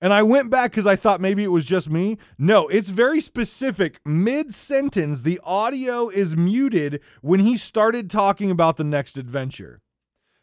[0.03, 2.17] And I went back because I thought maybe it was just me.
[2.39, 4.01] No, it's very specific.
[4.07, 9.83] Mid sentence, the audio is muted when he started talking about the next adventure.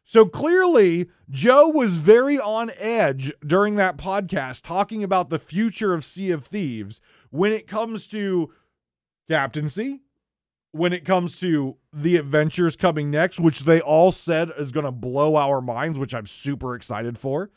[0.04, 6.06] So clearly, Joe was very on edge during that podcast talking about the future of
[6.06, 8.54] Sea of Thieves when it comes to
[9.28, 10.02] captaincy,
[10.72, 14.92] when it comes to the adventures coming next, which they all said is going to
[14.94, 17.50] blow our minds, which I'm super excited for.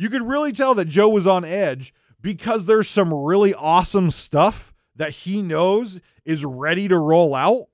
[0.00, 4.72] You could really tell that Joe was on edge because there's some really awesome stuff
[4.96, 7.66] that he knows is ready to roll out,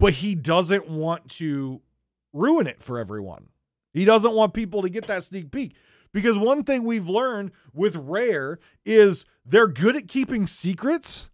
[0.00, 1.80] but he doesn't want to
[2.32, 3.50] ruin it for everyone.
[3.92, 5.76] He doesn't want people to get that sneak peek.
[6.12, 11.30] Because one thing we've learned with Rare is they're good at keeping secrets.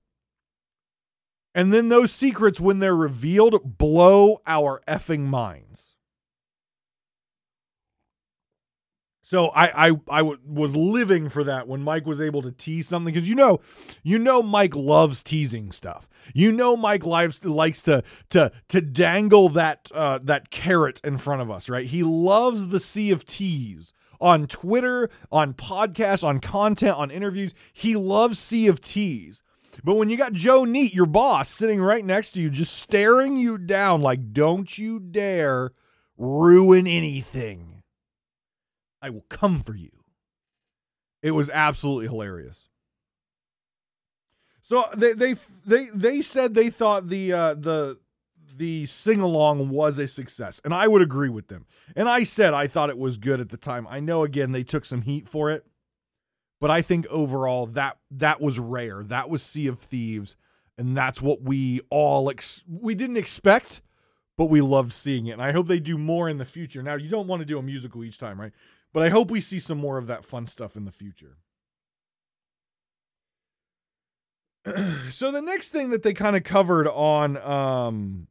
[1.54, 5.89] And then those secrets, when they're revealed, blow our effing minds.
[9.30, 12.88] So I I I w- was living for that when Mike was able to tease
[12.88, 13.60] something because you know,
[14.02, 16.08] you know Mike loves teasing stuff.
[16.34, 21.42] You know Mike likes likes to to to dangle that uh, that carrot in front
[21.42, 21.86] of us, right?
[21.86, 27.54] He loves the sea of tease on Twitter, on podcasts, on content, on interviews.
[27.72, 29.44] He loves sea of tease.
[29.84, 33.36] But when you got Joe Neate, your boss, sitting right next to you, just staring
[33.36, 35.70] you down like, don't you dare
[36.18, 37.79] ruin anything.
[39.02, 39.90] I will come for you.
[41.22, 42.68] It was absolutely hilarious.
[44.62, 45.34] So they they
[45.66, 47.98] they they said they thought the uh, the
[48.56, 51.66] the sing along was a success, and I would agree with them.
[51.96, 53.86] And I said I thought it was good at the time.
[53.90, 55.66] I know again they took some heat for it,
[56.60, 59.02] but I think overall that that was rare.
[59.02, 60.36] That was Sea of Thieves,
[60.78, 63.80] and that's what we all ex- we didn't expect,
[64.36, 65.32] but we loved seeing it.
[65.32, 66.82] And I hope they do more in the future.
[66.82, 68.52] Now you don't want to do a musical each time, right?
[68.92, 71.38] But I hope we see some more of that fun stuff in the future.
[75.10, 78.26] so the next thing that they kind of covered on um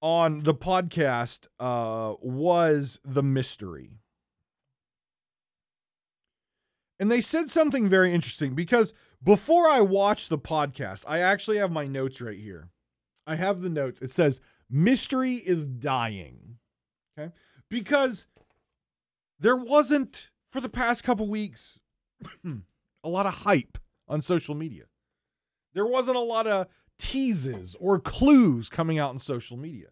[0.00, 3.98] on the podcast uh was the mystery.
[7.00, 11.72] And they said something very interesting because before I watched the podcast, I actually have
[11.72, 12.68] my notes right here.
[13.26, 14.00] I have the notes.
[14.00, 14.40] It says
[14.70, 16.58] mystery is dying.
[17.18, 17.32] Okay?
[17.68, 18.26] Because
[19.42, 21.78] there wasn't for the past couple weeks
[23.04, 23.76] a lot of hype
[24.08, 24.84] on social media.
[25.74, 29.88] There wasn't a lot of teases or clues coming out in social media.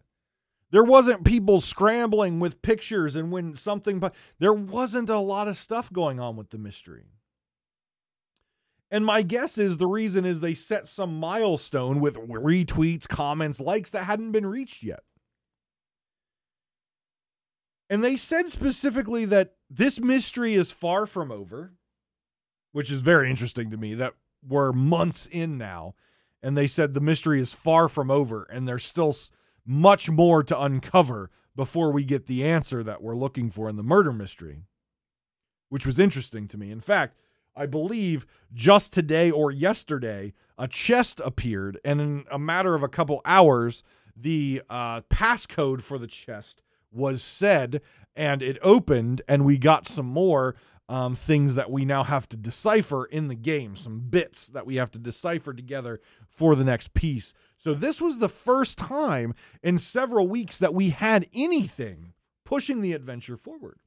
[0.71, 5.57] There wasn't people scrambling with pictures and when something but there wasn't a lot of
[5.57, 7.07] stuff going on with the mystery.
[8.89, 13.89] And my guess is the reason is they set some milestone with retweets, comments, likes
[13.91, 15.01] that hadn't been reached yet.
[17.91, 21.73] And they said specifically that this mystery is far from over,
[22.71, 24.13] which is very interesting to me that
[24.47, 25.95] we're months in now.
[26.41, 29.13] And they said the mystery is far from over and there's still
[29.65, 33.83] much more to uncover before we get the answer that we're looking for in the
[33.83, 34.63] murder mystery,
[35.67, 36.71] which was interesting to me.
[36.71, 37.17] In fact,
[37.57, 42.87] I believe just today or yesterday, a chest appeared, and in a matter of a
[42.87, 43.83] couple hours,
[44.15, 47.81] the uh, passcode for the chest was said,
[48.15, 50.55] and it opened, and we got some more
[50.89, 54.75] um, things that we now have to decipher in the game, some bits that we
[54.75, 57.33] have to decipher together for the next piece.
[57.55, 62.91] So, this was the first time in several weeks that we had anything pushing the
[62.91, 63.79] adventure forward.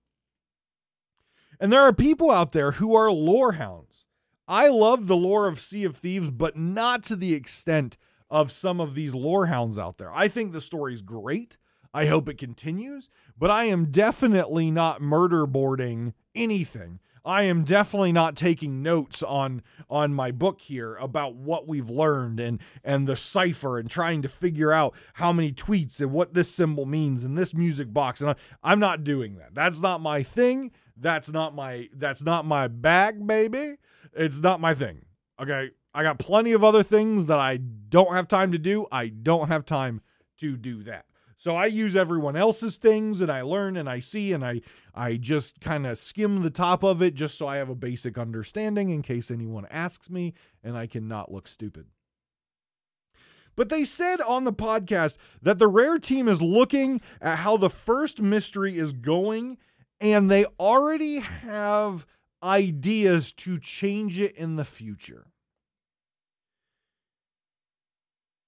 [1.61, 4.07] And there are people out there who are lore hounds.
[4.49, 7.97] I love the lore of Sea of Thieves, but not to the extent
[8.31, 10.13] of some of these lore hounds out there.
[10.13, 11.57] I think the story's great.
[11.95, 16.99] I hope it continues, but I am definitely not murder boarding anything.
[17.25, 22.41] I am definitely not taking notes on on my book here about what we've learned
[22.41, 26.53] and and the cipher and trying to figure out how many tweets and what this
[26.53, 29.55] symbol means and this music box and I, I'm not doing that.
[29.55, 30.73] That's not my thing.
[30.97, 33.77] That's not my that's not my bag, baby.
[34.13, 35.07] It's not my thing.
[35.41, 35.71] Okay?
[35.95, 38.87] I got plenty of other things that I don't have time to do.
[38.91, 40.03] I don't have time
[40.39, 41.07] to do that.
[41.45, 44.63] So I use everyone else's things and I learn and I see and I
[44.95, 48.17] I just kind of skim the top of it just so I have a basic
[48.17, 50.33] understanding in case anyone asks me
[50.63, 51.89] and I can not look stupid.
[53.57, 57.69] But they said on the podcast that the rare team is looking at how the
[57.69, 59.59] first mystery is going
[60.01, 62.07] and they already have
[62.43, 65.27] ideas to change it in the future.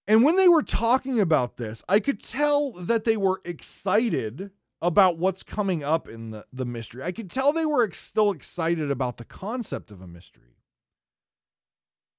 [0.09, 4.51] And when they were talking about this, I could tell that they were excited
[4.81, 7.03] about what's coming up in the, the mystery.
[7.03, 10.57] I could tell they were ex- still excited about the concept of a mystery.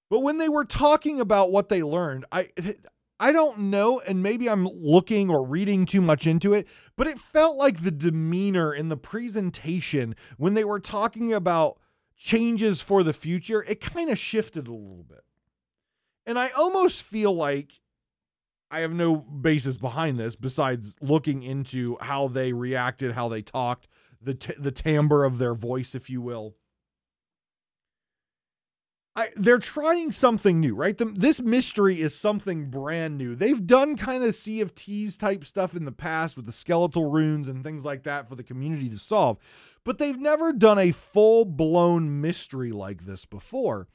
[0.10, 2.50] But when they were talking about what they learned, I
[3.20, 7.18] I don't know, and maybe I'm looking or reading too much into it, but it
[7.18, 11.80] felt like the demeanor in the presentation when they were talking about
[12.16, 15.24] changes for the future, it kind of shifted a little bit.
[16.28, 17.72] And I almost feel like
[18.70, 23.88] I have no basis behind this besides looking into how they reacted, how they talked,
[24.22, 26.56] the t- the timbre of their voice, if you will.
[29.16, 30.96] I, they're trying something new, right?
[30.96, 33.34] The, this mystery is something brand new.
[33.34, 37.10] They've done kind of Sea of Tease type stuff in the past with the skeletal
[37.10, 39.40] runes and things like that for the community to solve,
[39.84, 43.88] but they've never done a full blown mystery like this before.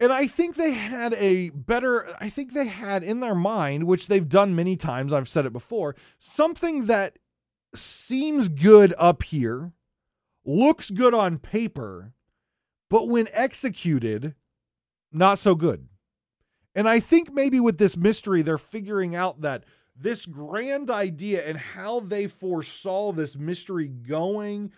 [0.00, 4.06] And I think they had a better, I think they had in their mind, which
[4.06, 7.18] they've done many times, I've said it before, something that
[7.74, 9.72] seems good up here,
[10.44, 12.12] looks good on paper,
[12.88, 14.34] but when executed,
[15.12, 15.88] not so good.
[16.74, 19.64] And I think maybe with this mystery, they're figuring out that
[19.96, 24.70] this grand idea and how they foresaw this mystery going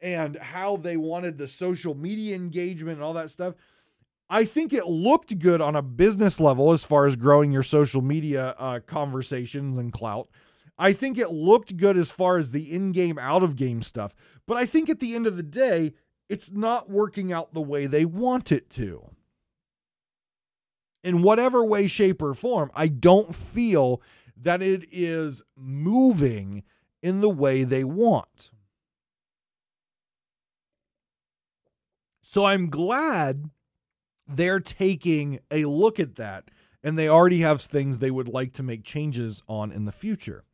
[0.00, 3.54] and how they wanted the social media engagement and all that stuff.
[4.28, 8.02] I think it looked good on a business level as far as growing your social
[8.02, 10.28] media uh, conversations and clout.
[10.78, 14.14] I think it looked good as far as the in game, out of game stuff.
[14.46, 15.94] But I think at the end of the day,
[16.28, 19.10] it's not working out the way they want it to.
[21.02, 24.00] In whatever way, shape, or form, I don't feel
[24.36, 26.64] that it is moving
[27.02, 28.50] in the way they want.
[32.22, 33.50] So I'm glad
[34.26, 36.50] they're taking a look at that
[36.82, 40.44] and they already have things they would like to make changes on in the future.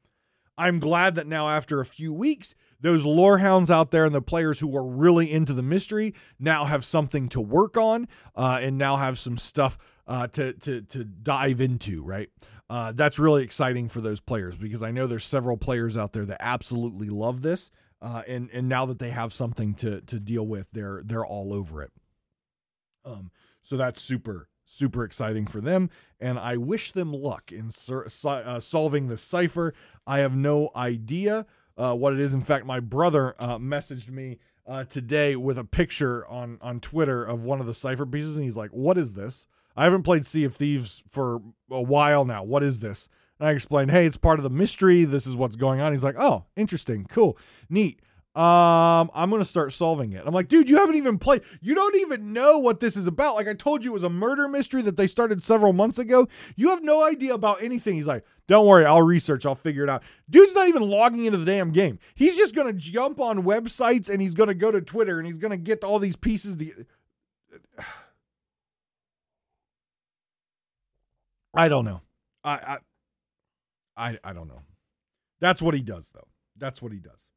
[0.57, 4.23] I'm glad that now, after a few weeks, those lore hounds out there and the
[4.23, 8.77] players who are really into the mystery now have something to work on uh, and
[8.77, 12.29] now have some stuff uh, to, to, to dive into, right?
[12.69, 16.27] Uh, that's really exciting for those players because I know there's several players out there
[16.27, 17.71] that absolutely love this.
[18.03, 21.53] Uh, and and now that they have something to to deal with, they're they're all
[21.53, 21.91] over it.
[23.05, 23.31] Um,
[23.71, 25.91] so that's super, super exciting for them.
[26.19, 29.75] And I wish them luck in ser- uh, solving the cipher.
[30.09, 31.47] I have no idea
[31.79, 32.35] uh, what it is.
[32.35, 37.23] In fact, my brother uh, messaged me uh, today with a picture on, on Twitter
[37.23, 38.35] of one of the cipher pieces.
[38.35, 39.47] And he's like, What is this?
[39.77, 41.41] I haven't played Sea of Thieves for
[41.71, 42.43] a while now.
[42.43, 43.09] What is this?
[43.39, 45.05] And I explained, Hey, it's part of the mystery.
[45.05, 45.93] This is what's going on.
[45.93, 47.07] He's like, Oh, interesting.
[47.09, 47.39] Cool.
[47.69, 48.01] Neat
[48.37, 50.23] um i'm gonna start solving it.
[50.25, 53.35] I'm like dude you haven't even played you don't even know what this is about.
[53.35, 56.29] Like i told you it was a murder mystery that they started several months ago.
[56.55, 57.97] You have no idea about anything.
[57.97, 60.05] He's like don't worry i'll research i'll figure it out.
[60.29, 61.99] Dude's not even logging into the damn game.
[62.15, 65.57] He's just gonna jump on websites and he's gonna go to twitter and he's gonna
[65.57, 66.87] get all these pieces to
[71.55, 72.01] i don't know.
[72.45, 72.79] I i
[73.97, 74.63] i, I don't know.
[75.41, 76.29] That's what he does though.
[76.57, 77.30] That's what he does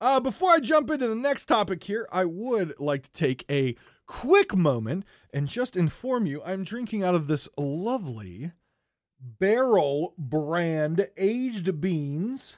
[0.00, 3.76] uh, before I jump into the next topic here, I would like to take a
[4.06, 8.52] quick moment and just inform you I'm drinking out of this lovely
[9.20, 12.56] barrel brand aged beans.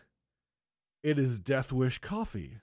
[1.02, 2.58] It is Death Wish coffee.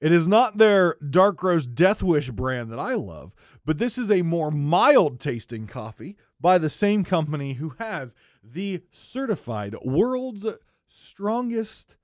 [0.00, 3.34] It is not their dark roast Death Wish brand that I love,
[3.66, 8.82] but this is a more mild tasting coffee by the same company who has the
[8.90, 10.46] certified world's
[10.88, 11.96] strongest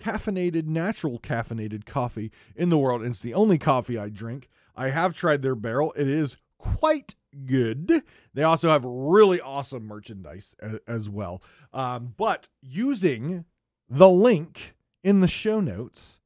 [0.00, 3.02] caffeinated, natural caffeinated coffee in the world.
[3.02, 4.48] It's the only coffee I drink.
[4.74, 5.92] I have tried their barrel.
[5.96, 7.14] It is quite
[7.46, 8.02] good.
[8.34, 11.42] They also have really awesome merchandise a- as well.
[11.72, 13.44] Um, but using
[13.88, 16.20] the link in the show notes,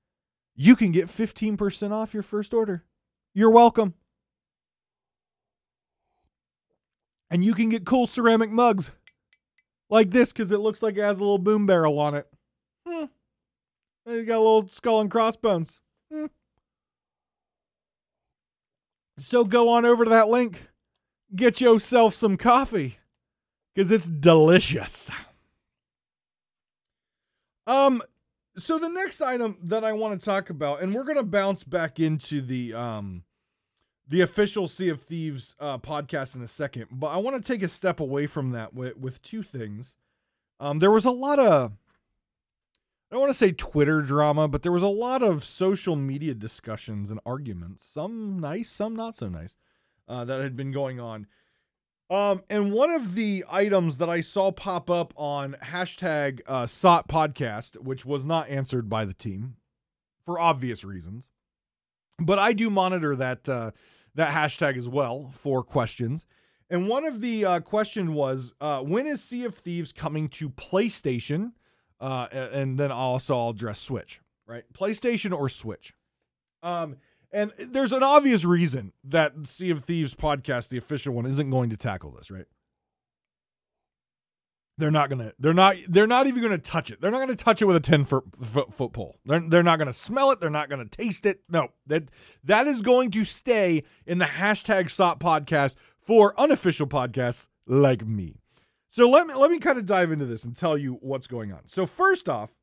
[0.55, 2.85] you can get 15% off your first order.
[3.35, 3.95] You're welcome.
[7.31, 8.91] And you can get cool ceramic mugs
[9.89, 12.27] like this because it looks like it has a little boom barrel on it.
[14.11, 15.81] You got a little skull and crossbones.
[16.13, 16.27] Hmm.
[19.19, 20.69] So go on over to that link.
[21.35, 22.99] Get yourself some coffee
[23.75, 25.11] because it's delicious.
[27.67, 28.03] Um,
[28.57, 32.01] so the next item that I want to talk about, and we're gonna bounce back
[32.01, 33.23] into the um
[34.09, 37.63] the official Sea of Thieves uh, podcast in a second, but I want to take
[37.63, 39.95] a step away from that with, with two things.
[40.59, 41.75] Um, there was a lot of
[43.11, 46.33] I don't want to say Twitter drama, but there was a lot of social media
[46.33, 49.57] discussions and arguments, some nice, some not so nice,
[50.07, 51.27] uh, that had been going on.
[52.09, 57.09] Um, and one of the items that I saw pop up on hashtag uh, SOT
[57.09, 59.57] podcast, which was not answered by the team
[60.25, 61.31] for obvious reasons,
[62.21, 63.73] but I do monitor that uh,
[64.15, 66.27] that hashtag as well for questions.
[66.69, 70.49] And one of the uh, question was, uh, when is Sea of Thieves coming to
[70.51, 71.53] PlayStation?
[72.01, 74.64] Uh, and then also I'll address Switch, right?
[74.72, 75.92] PlayStation or Switch.
[76.62, 76.96] Um,
[77.32, 81.70] and there's an obvious reason that Sea of Thieves podcast, the official one, isn't going
[81.70, 82.46] to tackle this, right?
[84.78, 85.32] They're not gonna.
[85.38, 85.76] They're not.
[85.88, 87.03] They're not even gonna touch it.
[87.03, 89.18] They're not gonna touch it with a ten foot, foot, foot pole.
[89.26, 90.40] They're, they're not gonna smell it.
[90.40, 91.42] They're not gonna taste it.
[91.51, 92.05] No, that
[92.44, 98.39] that is going to stay in the hashtag SOT podcast for unofficial podcasts like me.
[98.91, 101.53] So let me let me kind of dive into this and tell you what's going
[101.53, 101.61] on.
[101.66, 102.55] So first off,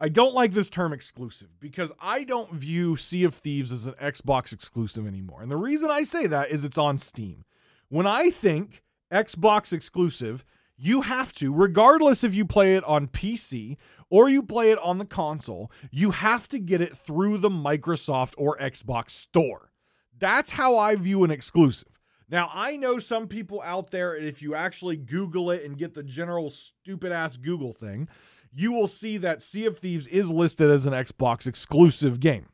[0.00, 3.94] I don't like this term exclusive because I don't view Sea of Thieves as an
[3.94, 5.42] Xbox exclusive anymore.
[5.42, 7.44] And the reason I say that is it's on Steam.
[7.88, 10.44] When I think Xbox exclusive,
[10.76, 13.76] you have to, regardless if you play it on PC
[14.10, 18.34] or you play it on the console, you have to get it through the Microsoft
[18.38, 19.72] or Xbox store.
[20.16, 21.97] That's how I view an exclusive.
[22.30, 26.02] Now, I know some people out there, if you actually Google it and get the
[26.02, 28.08] general stupid ass Google thing,
[28.52, 32.46] you will see that Sea of Thieves is listed as an Xbox exclusive game.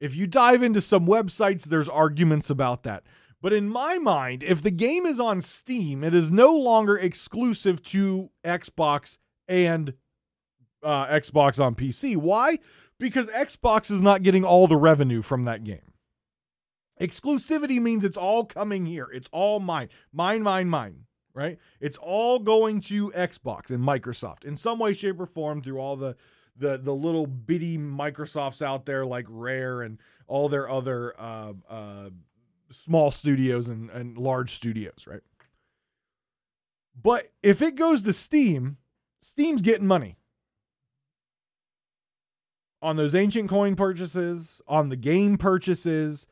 [0.00, 3.02] If you dive into some websites, there's arguments about that.
[3.40, 7.82] But in my mind, if the game is on Steam, it is no longer exclusive
[7.84, 9.94] to Xbox and
[10.82, 12.16] uh, Xbox on PC.
[12.16, 12.58] Why?
[12.98, 15.87] Because Xbox is not getting all the revenue from that game.
[17.00, 19.08] Exclusivity means it's all coming here.
[19.12, 19.88] It's all mine.
[20.12, 21.04] Mine, mine, mine.
[21.34, 21.58] Right?
[21.80, 25.94] It's all going to Xbox and Microsoft in some way, shape, or form through all
[25.94, 26.16] the
[26.56, 32.10] the the little bitty Microsofts out there like Rare and all their other uh, uh,
[32.70, 35.20] small studios and, and large studios, right?
[37.00, 38.78] But if it goes to Steam,
[39.22, 40.16] Steam's getting money
[42.82, 46.26] on those ancient coin purchases, on the game purchases.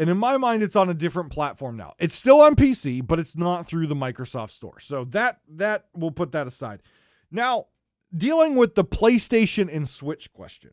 [0.00, 1.92] And in my mind, it's on a different platform now.
[1.98, 4.80] It's still on PC, but it's not through the Microsoft Store.
[4.80, 6.82] So that that we'll put that aside.
[7.30, 7.66] Now,
[8.16, 10.70] dealing with the PlayStation and Switch question.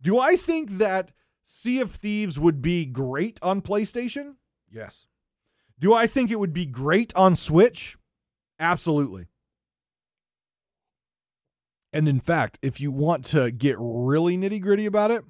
[0.00, 1.10] Do I think that
[1.44, 4.36] Sea of Thieves would be great on PlayStation?
[4.70, 5.06] Yes.
[5.80, 7.96] Do I think it would be great on Switch?
[8.60, 9.26] Absolutely.
[11.92, 15.24] And in fact, if you want to get really nitty gritty about it,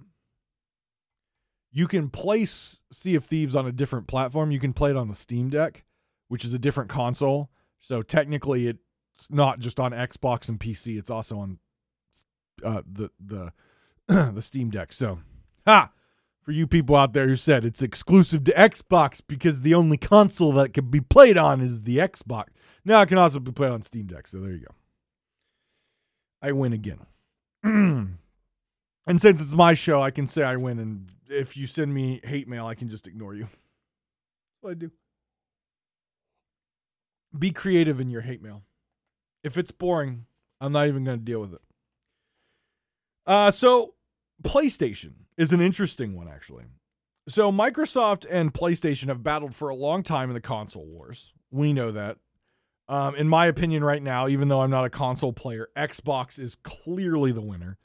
[1.79, 4.51] you can place Sea of Thieves on a different platform.
[4.51, 5.85] You can play it on the Steam Deck,
[6.27, 7.51] which is a different console.
[7.79, 10.99] So technically, it's not just on Xbox and PC.
[10.99, 11.59] It's also on
[12.65, 13.53] uh, the the
[14.09, 14.93] the Steam Deck.
[14.93, 15.21] So,
[15.69, 15.93] ha!
[16.43, 20.51] For you people out there who said it's exclusive to Xbox because the only console
[20.55, 22.47] that can be played on is the Xbox.
[22.85, 24.27] Now it can also be played on Steam Deck.
[24.27, 24.75] So there you go.
[26.43, 27.07] I win again.
[29.09, 30.79] and since it's my show, I can say I win.
[30.79, 33.49] And if you send me hate mail, I can just ignore you.
[34.61, 34.91] What I do.
[37.37, 38.65] Be creative in your hate mail.
[39.43, 40.27] If it's boring,
[40.61, 41.61] I'm not even going to deal with it.
[43.27, 43.95] Uh, so
[44.43, 46.65] PlayStation is an interesting one, actually.
[47.29, 51.33] So Microsoft and PlayStation have battled for a long time in the console wars.
[51.51, 52.19] We know that.
[52.89, 56.57] Um, in my opinion, right now, even though I'm not a console player, Xbox is
[56.57, 57.79] clearly the winner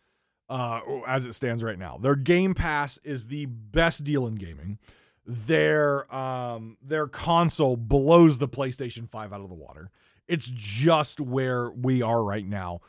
[0.54, 1.98] uh, as it stands right now.
[1.98, 4.78] Their Game Pass is the best deal in gaming.
[5.26, 9.90] Their um, their console blows the PlayStation 5 out of the water.
[10.28, 12.82] It's just where we are right now.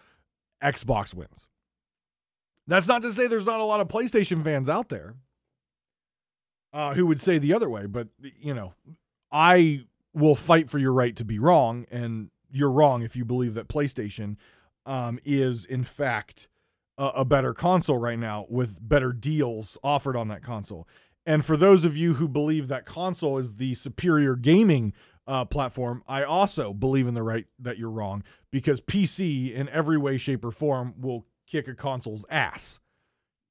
[0.63, 1.49] Xbox wins.
[2.67, 5.15] That's not to say there's not a lot of PlayStation fans out there
[6.75, 8.09] uh, who would say the other way, but
[8.39, 8.75] you know,
[9.33, 13.55] I will fight for your right to be wrong, and you're wrong if you believe
[13.55, 14.37] that PlayStation
[14.85, 16.49] um, is in fact
[16.99, 20.89] a, a better console right now with better deals offered on that console.
[21.27, 24.93] And for those of you who believe that console is the superior gaming
[25.27, 29.97] uh, platform, I also believe in the right that you're wrong because PC in every
[29.97, 32.79] way, shape, or form will kick a console's ass.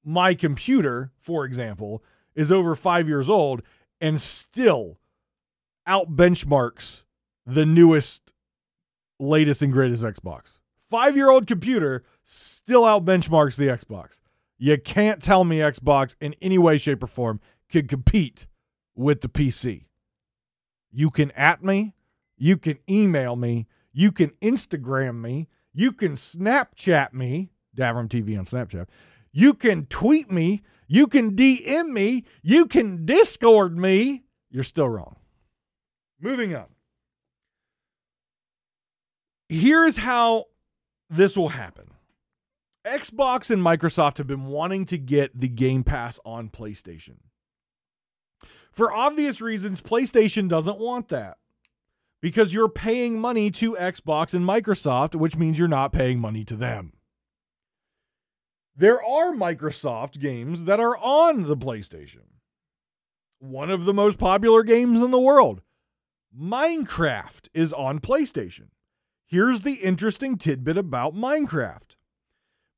[0.05, 2.03] My computer, for example,
[2.35, 3.61] is over five years old
[3.99, 4.99] and still
[5.87, 7.03] out benchmarks
[7.45, 8.33] the newest,
[9.19, 10.59] latest, and greatest Xbox.
[10.89, 12.03] Five year old computer
[12.66, 14.20] still out benchmarks the Xbox.
[14.57, 18.47] You can't tell me Xbox in any way, shape, or form can compete
[18.95, 19.86] with the PC.
[20.91, 21.95] You can at me,
[22.38, 28.45] you can email me, you can Instagram me, you can Snapchat me, Davrim TV on
[28.45, 28.86] Snapchat.
[29.32, 34.24] You can tweet me, you can DM me, you can Discord me.
[34.51, 35.16] You're still wrong.
[36.22, 36.68] Moving on.
[39.49, 40.45] Here's how
[41.09, 41.92] this will happen.
[42.86, 47.19] Xbox and Microsoft have been wanting to get the Game Pass on PlayStation.
[48.73, 51.38] For obvious reasons, PlayStation doesn't want that
[52.21, 56.57] because you're paying money to Xbox and Microsoft, which means you're not paying money to
[56.57, 56.91] them.
[58.75, 62.25] There are Microsoft games that are on the PlayStation.
[63.39, 65.61] One of the most popular games in the world,
[66.38, 68.69] Minecraft is on PlayStation.
[69.25, 71.95] Here's the interesting tidbit about Minecraft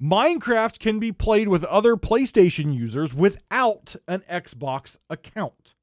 [0.06, 5.74] Minecraft can be played with other PlayStation users without an Xbox account.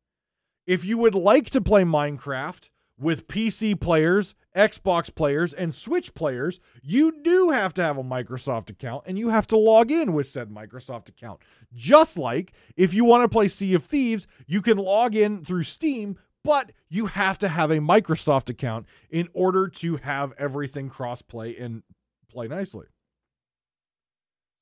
[0.65, 6.61] If you would like to play Minecraft with PC players, Xbox players, and Switch players,
[6.83, 10.29] you do have to have a Microsoft account and you have to log in with
[10.29, 11.41] said Microsoft account.
[11.75, 15.65] Just like if you want to play Sea of Thieves, you can log in through
[15.65, 21.57] Steam, but you have to have a Microsoft account in order to have everything cross-play
[21.57, 21.83] and
[22.31, 22.87] play nicely.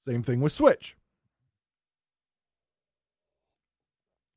[0.06, 0.96] Same thing with Switch.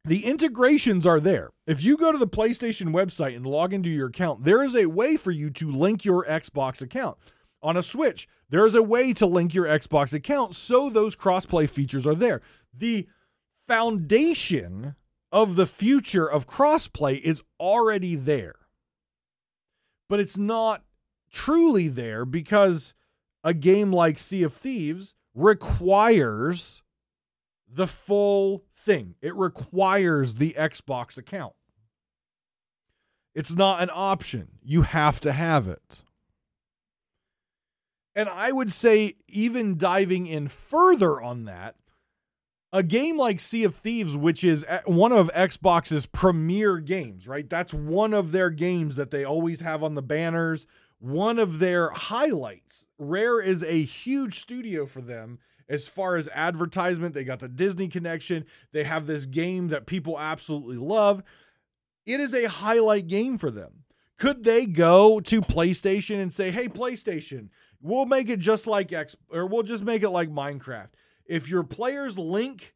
[0.06, 1.52] The integrations are there.
[1.66, 4.88] If you go to the PlayStation website and log into your account, there is a
[4.88, 7.18] way for you to link your Xbox account.
[7.62, 11.70] On a Switch, there is a way to link your Xbox account so those crossplay
[11.70, 12.42] features are there.
[12.78, 13.08] The
[13.66, 14.96] foundation
[15.32, 18.56] of the future of crossplay is already there.
[20.10, 20.84] But it's not
[21.32, 22.94] truly there because
[23.42, 26.82] a game like Sea of Thieves requires
[27.68, 29.16] the full thing.
[29.22, 31.54] It requires the Xbox account.
[33.34, 34.60] It's not an option.
[34.62, 36.04] You have to have it.
[38.16, 41.76] And I would say, even diving in further on that,
[42.72, 47.50] a game like Sea of Thieves, which is eh, one of Xbox's premier games, right?
[47.50, 50.66] That's one of their games that they always have on the banners,
[51.00, 52.86] one of their highlights.
[53.10, 55.40] Rare is a huge studio for them
[55.70, 57.14] as far as advertisement.
[57.14, 61.24] They got the Disney connection, they have this game that people absolutely love.
[62.06, 63.84] It is a highlight game for them.
[64.18, 67.50] Could they go to PlayStation and say, hey, PlayStation,
[67.82, 70.90] we'll make it just like X, or we'll just make it like Minecraft?
[71.26, 72.76] If your players link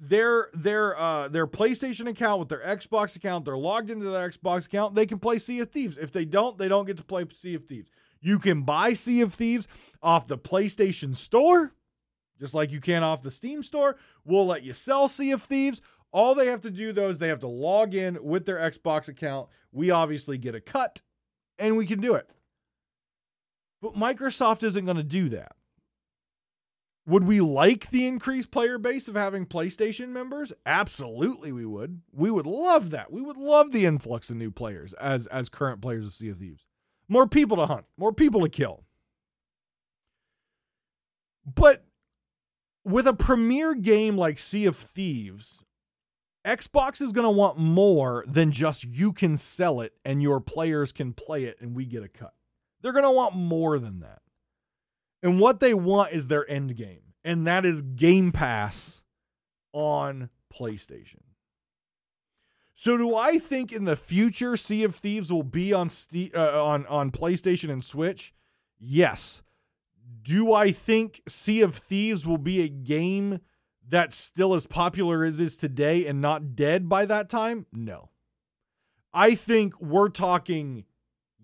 [0.00, 4.66] their their uh their PlayStation account with their Xbox account, they're logged into their Xbox
[4.66, 5.96] account, they can play Sea of Thieves.
[5.96, 7.90] If they don't, they don't get to play Sea of Thieves.
[8.20, 9.68] You can buy Sea of Thieves
[10.02, 11.72] off the PlayStation Store,
[12.38, 13.96] just like you can off the Steam Store.
[14.24, 15.80] We'll let you sell Sea of Thieves.
[16.10, 19.08] All they have to do though is they have to log in with their Xbox
[19.08, 19.48] account.
[19.72, 21.02] We obviously get a cut
[21.58, 22.28] and we can do it.
[23.80, 25.52] But Microsoft isn't going to do that.
[27.06, 30.52] Would we like the increased player base of having PlayStation members?
[30.66, 32.02] Absolutely, we would.
[32.12, 33.10] We would love that.
[33.10, 36.38] We would love the influx of new players as as current players of Sea of
[36.38, 36.67] Thieves.
[37.08, 38.84] More people to hunt, more people to kill.
[41.54, 41.84] But
[42.84, 45.62] with a premier game like Sea of Thieves,
[46.46, 50.92] Xbox is going to want more than just you can sell it and your players
[50.92, 52.34] can play it and we get a cut.
[52.80, 54.22] They're going to want more than that.
[55.22, 59.02] And what they want is their end game, and that is Game Pass
[59.72, 61.22] on PlayStation.
[62.80, 65.90] So do I think in the future Sea of Thieves will be on
[66.32, 68.32] uh, on on PlayStation and Switch?
[68.78, 69.42] Yes.
[70.22, 73.40] Do I think Sea of Thieves will be a game
[73.84, 77.66] that's still as popular as is today and not dead by that time?
[77.72, 78.10] No.
[79.12, 80.84] I think we're talking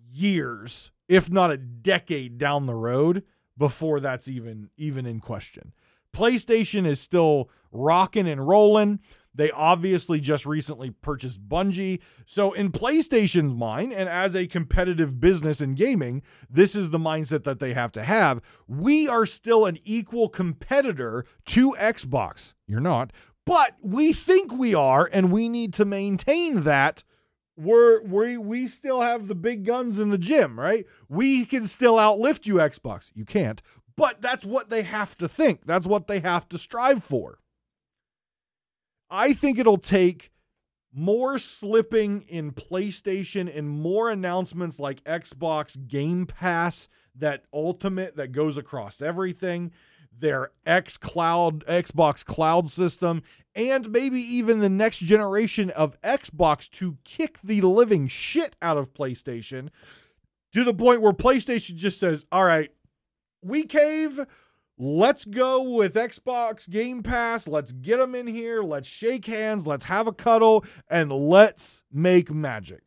[0.09, 3.23] years, if not a decade down the road
[3.57, 5.73] before that's even even in question.
[6.13, 9.01] PlayStation is still rocking and rolling.
[9.35, 11.99] They obviously just recently purchased Bungie.
[12.25, 17.43] So, in PlayStation's mind, and as a competitive business in gaming, this is the mindset
[17.43, 18.41] that they have to have.
[18.67, 22.53] We are still an equal competitor to Xbox.
[22.65, 23.11] You're not,
[23.45, 27.03] but we think we are, and we need to maintain that
[27.57, 30.85] we're we we still have the big guns in the gym, right?
[31.07, 33.11] We can still outlift you, Xbox.
[33.13, 33.61] You can't,
[33.95, 35.65] but that's what they have to think.
[35.65, 37.39] That's what they have to strive for.
[39.15, 40.29] I think it'll take
[40.93, 48.57] more slipping in PlayStation and more announcements like Xbox Game Pass, that ultimate that goes
[48.57, 49.71] across everything,
[50.11, 53.23] their X Cloud, Xbox Cloud system,
[53.55, 58.93] and maybe even the next generation of Xbox to kick the living shit out of
[58.93, 59.69] PlayStation
[60.51, 62.71] to the point where PlayStation just says, all right,
[63.41, 64.25] we cave.
[64.77, 67.47] Let's go with Xbox Game Pass.
[67.47, 68.61] Let's get them in here.
[68.61, 69.65] Let's shake hands.
[69.65, 72.81] Let's have a cuddle and let's make magic.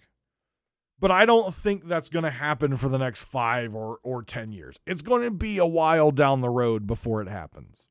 [1.00, 4.52] But I don't think that's going to happen for the next five or, or 10
[4.52, 4.78] years.
[4.84, 7.86] It's going to be a while down the road before it happens.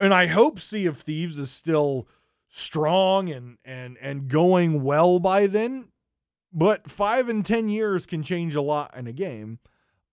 [0.00, 2.08] And I hope Sea of Thieves is still
[2.48, 5.88] strong and, and, and going well by then.
[6.52, 9.58] But five and 10 years can change a lot in a game.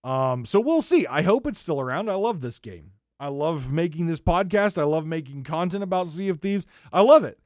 [0.05, 1.07] Um, so we'll see.
[1.07, 2.09] I hope it's still around.
[2.09, 2.91] I love this game.
[3.19, 4.77] I love making this podcast.
[4.77, 6.67] I love making content about Sea of Thieves.
[6.93, 7.39] I love it.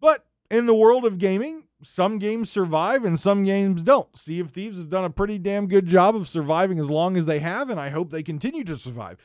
[0.00, 4.14] But in the world of gaming, some games survive and some games don't.
[4.16, 7.24] Sea of Thieves has done a pretty damn good job of surviving as long as
[7.24, 9.16] they have, and I hope they continue to survive.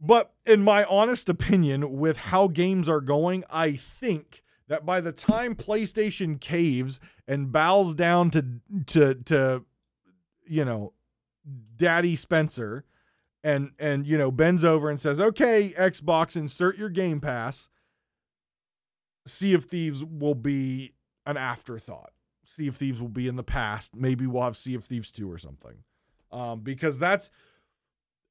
[0.00, 5.12] But in my honest opinion, with how games are going, I think that by the
[5.12, 8.46] time PlayStation caves and bows down to
[8.86, 9.64] to to
[10.46, 10.92] you know
[11.76, 12.84] Daddy Spencer
[13.44, 17.68] and and you know bends over and says, "Okay, Xbox, insert your Game Pass."
[19.26, 20.94] Sea of Thieves will be
[21.26, 22.12] an afterthought.
[22.56, 23.94] Sea of Thieves will be in the past.
[23.94, 25.84] Maybe we'll have Sea of Thieves 2 or something.
[26.30, 27.30] Um, because that's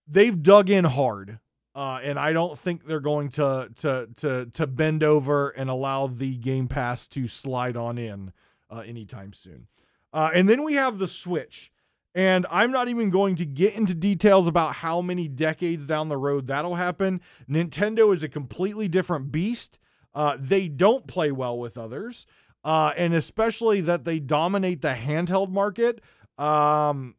[0.07, 1.39] they've dug in hard.
[1.73, 6.07] Uh, and I don't think they're going to to to to bend over and allow
[6.07, 8.33] the Game Pass to slide on in
[8.69, 9.67] uh, anytime soon.
[10.11, 11.70] Uh, and then we have the Switch,
[12.13, 16.17] and I'm not even going to get into details about how many decades down the
[16.17, 17.21] road that'll happen.
[17.49, 19.79] Nintendo is a completely different beast.
[20.13, 22.25] Uh, they don't play well with others,
[22.65, 26.01] uh, and especially that they dominate the handheld market.
[26.37, 27.15] Um,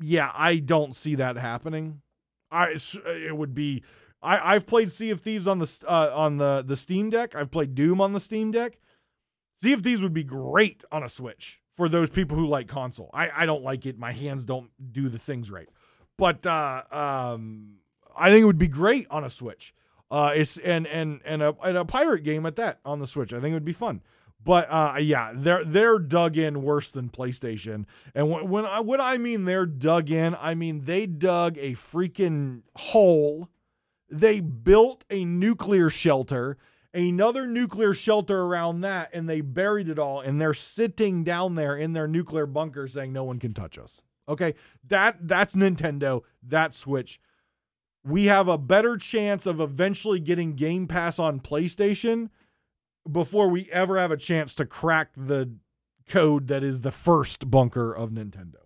[0.00, 2.02] yeah, I don't see that happening.
[2.50, 2.76] I
[3.06, 3.82] it would be.
[4.22, 7.34] I I've played Sea of Thieves on the uh, on the the Steam Deck.
[7.34, 8.78] I've played Doom on the Steam Deck.
[9.56, 13.10] Sea of Thieves would be great on a Switch for those people who like console.
[13.12, 13.98] I I don't like it.
[13.98, 15.68] My hands don't do the things right,
[16.16, 17.76] but uh, um,
[18.16, 19.74] I think it would be great on a Switch.
[20.10, 23.32] Uh, it's and and and a and a pirate game at that on the Switch.
[23.32, 24.02] I think it would be fun.
[24.46, 27.84] But uh, yeah, they're they're dug in worse than PlayStation.
[28.14, 31.72] And when when I what I mean they're dug in, I mean they dug a
[31.72, 33.48] freaking hole.
[34.08, 36.58] They built a nuclear shelter,
[36.96, 40.20] another nuclear shelter around that, and they buried it all.
[40.20, 44.00] And they're sitting down there in their nuclear bunker, saying no one can touch us.
[44.28, 44.54] Okay,
[44.88, 46.22] that that's Nintendo.
[46.42, 47.20] That's Switch.
[48.04, 52.30] We have a better chance of eventually getting Game Pass on PlayStation
[53.10, 55.56] before we ever have a chance to crack the
[56.08, 58.65] code that is the first bunker of Nintendo.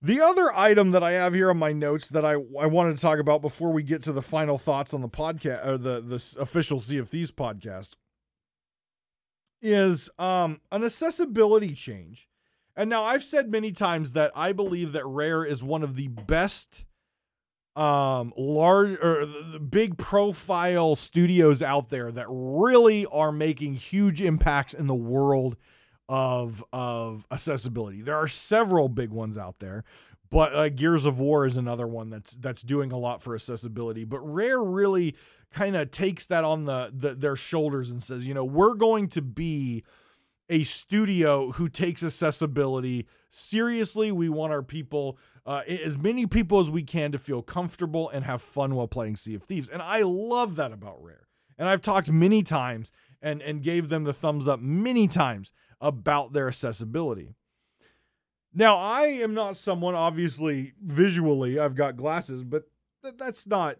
[0.00, 3.02] The other item that I have here on my notes that I, I wanted to
[3.02, 6.40] talk about before we get to the final thoughts on the podcast or the, the
[6.40, 7.96] official Sea of Thieves podcast
[9.60, 12.28] is um, an accessibility change.
[12.76, 16.08] And now I've said many times that I believe that Rare is one of the
[16.08, 16.84] best
[17.76, 24.74] um large or the big profile studios out there that really are making huge impacts
[24.74, 25.56] in the world
[26.08, 28.02] of of accessibility.
[28.02, 29.84] There are several big ones out there,
[30.30, 34.04] but uh, Gears of War is another one that's that's doing a lot for accessibility.
[34.04, 35.14] But Rare really
[35.50, 39.08] kind of takes that on the, the their shoulders and says, you know, we're going
[39.08, 39.84] to be
[40.48, 44.10] a studio who takes accessibility seriously.
[44.10, 48.24] We want our people, uh, as many people as we can, to feel comfortable and
[48.24, 49.68] have fun while playing Sea of Thieves.
[49.68, 51.26] And I love that about Rare.
[51.58, 52.90] And I've talked many times
[53.20, 57.34] and and gave them the thumbs up many times about their accessibility.
[58.54, 62.64] Now, I am not someone, obviously, visually, I've got glasses, but
[63.16, 63.76] that's not,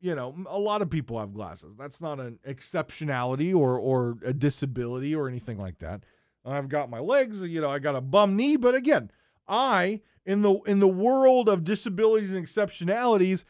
[0.00, 1.74] you know, a lot of people have glasses.
[1.76, 6.04] That's not an exceptionality or, or a disability or anything like that.
[6.44, 9.10] I've got my legs, you know, I got a bum knee, but again,
[9.46, 13.44] I, in the in the world of disabilities and exceptionalities,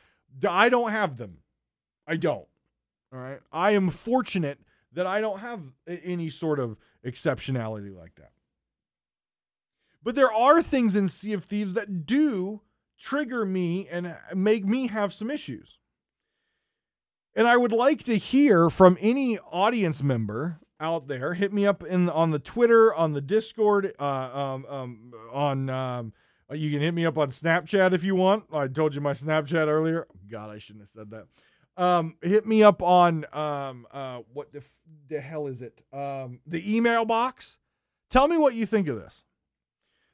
[0.46, 1.38] I don't have them.
[2.06, 2.46] I don't.
[3.12, 3.40] All right.
[3.52, 4.58] I am fortunate
[4.92, 6.76] that I don't have any sort of
[7.06, 8.32] exceptionality like that.
[10.02, 12.62] But there are things in Sea of Thieves that do
[12.98, 15.78] trigger me and make me have some issues.
[17.34, 21.34] And I would like to hear from any audience member out there.
[21.34, 25.70] Hit me up in on the Twitter, on the Discord, uh, um, um, on.
[25.70, 26.12] Um,
[26.50, 28.44] you can hit me up on Snapchat if you want.
[28.52, 30.06] I told you my Snapchat earlier.
[30.30, 31.26] God, I shouldn't have said that.
[31.76, 34.70] Um, hit me up on um, uh, what the, f-
[35.08, 35.82] the hell is it?
[35.92, 37.58] Um, the email box.
[38.10, 39.24] Tell me what you think of this.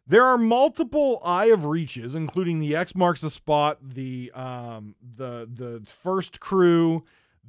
[0.06, 5.46] There are multiple Eye of Reaches, including the X marks the spot, the um, the
[5.52, 7.04] the first crew,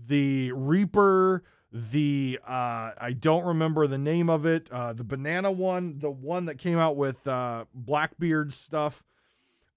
[0.08, 6.00] the Reaper, the uh, I don't remember the name of it, uh, the banana one,
[6.00, 9.04] the one that came out with uh, Blackbeard stuff.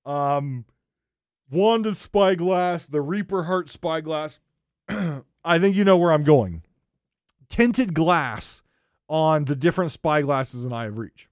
[0.05, 0.65] Um,
[1.51, 4.41] Wanda Spyglass, the Reaper Heart Spyglass.
[4.89, 6.63] I think you know where I'm going.
[7.49, 8.63] Tinted glass
[9.09, 11.29] on the different spyglasses in Eye of Reach.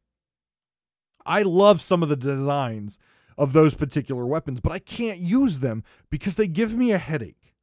[1.24, 2.98] I love some of the designs
[3.38, 7.54] of those particular weapons, but I can't use them because they give me a headache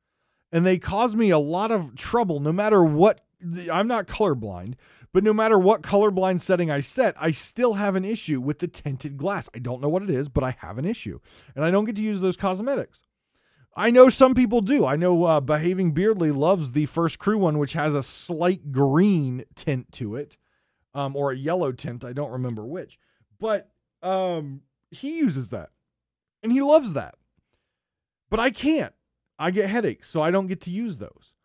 [0.52, 3.22] and they cause me a lot of trouble no matter what.
[3.72, 4.74] I'm not colorblind,
[5.14, 8.68] but no matter what colorblind setting I set, I still have an issue with the
[8.68, 9.50] tinted glass.
[9.56, 11.20] I don't know what it is, but I have an issue
[11.56, 13.02] and I don't get to use those cosmetics.
[13.78, 14.86] I know some people do.
[14.86, 19.44] I know uh, Behaving Beardly loves the first crew one, which has a slight green
[19.54, 20.36] tint to it,
[20.96, 22.04] um, or a yellow tint.
[22.04, 22.98] I don't remember which,
[23.40, 23.70] but
[24.02, 25.70] um, he uses that,
[26.42, 27.16] and he loves that.
[28.32, 28.94] But I can't.
[29.38, 31.36] I get headaches, so I don't get to use those.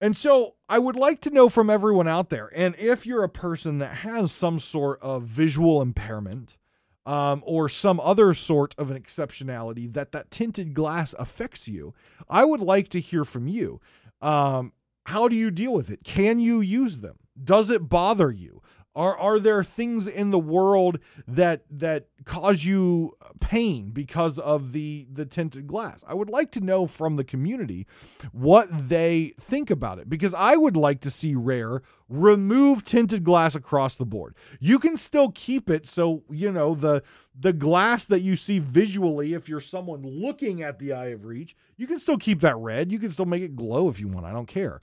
[0.00, 3.28] And so I would like to know from everyone out there, and if you're a
[3.28, 6.58] person that has some sort of visual impairment
[7.06, 11.94] um, or some other sort of an exceptionality that that tinted glass affects you,
[12.28, 13.80] I would like to hear from you.
[14.20, 14.72] Um,
[15.06, 16.02] how do you deal with it?
[16.02, 17.16] Can you use them?
[17.42, 18.62] Does it bother you?
[18.96, 25.06] Are are there things in the world that that cause you pain because of the
[25.10, 26.04] the tinted glass?
[26.06, 27.86] I would like to know from the community
[28.30, 33.56] what they think about it because I would like to see Rare remove tinted glass
[33.56, 34.36] across the board.
[34.60, 37.02] You can still keep it so you know the
[37.38, 41.56] the glass that you see visually if you're someone looking at the eye of reach,
[41.76, 42.92] you can still keep that red.
[42.92, 44.24] You can still make it glow if you want.
[44.24, 44.80] I don't care.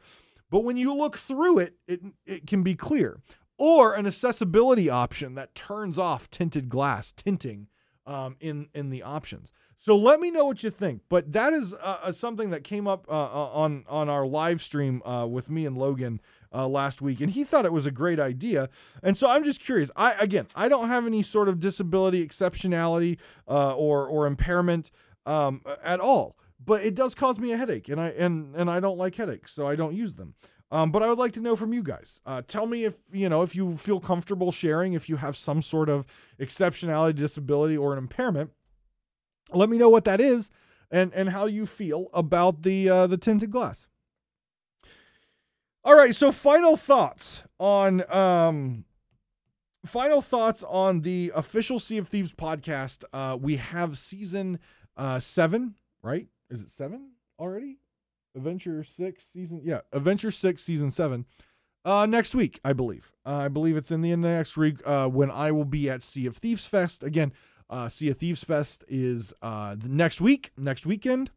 [0.50, 3.22] But when you look through it, it it can be clear
[3.62, 7.68] or an accessibility option that turns off tinted glass tinting
[8.08, 9.52] um, in in the options.
[9.78, 11.04] So let me know what you think.
[11.10, 14.64] But that is uh, uh, something that came up uh, uh, on on our live
[14.64, 17.92] stream uh, with me and Logan uh, last week, and he thought it was a
[17.92, 18.68] great idea.
[19.04, 19.92] And so I'm just curious.
[19.96, 24.90] I again, I don't have any sort of disability exceptionality or or impairment
[25.28, 26.36] um, at all,
[26.66, 29.52] but it does cause me a headache, and I and and I don't like headaches,
[29.52, 30.34] so I don't use them.
[30.72, 32.22] Um, but I would like to know from you guys.
[32.26, 35.62] Uh, tell me if you know if you feel comfortable sharing, if you have some
[35.62, 36.06] sort of
[36.40, 38.52] exceptionality, disability, or an impairment.
[39.54, 40.50] Let me know what that is,
[40.90, 43.88] and and how you feel about the uh, the tinted glass.
[45.84, 48.86] All right, so final thoughts on um,
[49.86, 53.04] final thoughts on the official Sea of Thieves podcast.
[53.12, 54.60] Uh, we have season
[54.96, 56.28] uh, seven, right?
[56.50, 57.80] Is it seven already?
[58.36, 61.26] Adventure Six season, yeah, Adventure Six season seven.
[61.84, 63.12] Uh, next week, I believe.
[63.26, 65.90] Uh, I believe it's in the end of next week uh, when I will be
[65.90, 67.34] at Sea of Thieves Fest again.
[67.70, 71.32] Uh, sea of Thieves Fest is uh next week, next weekend,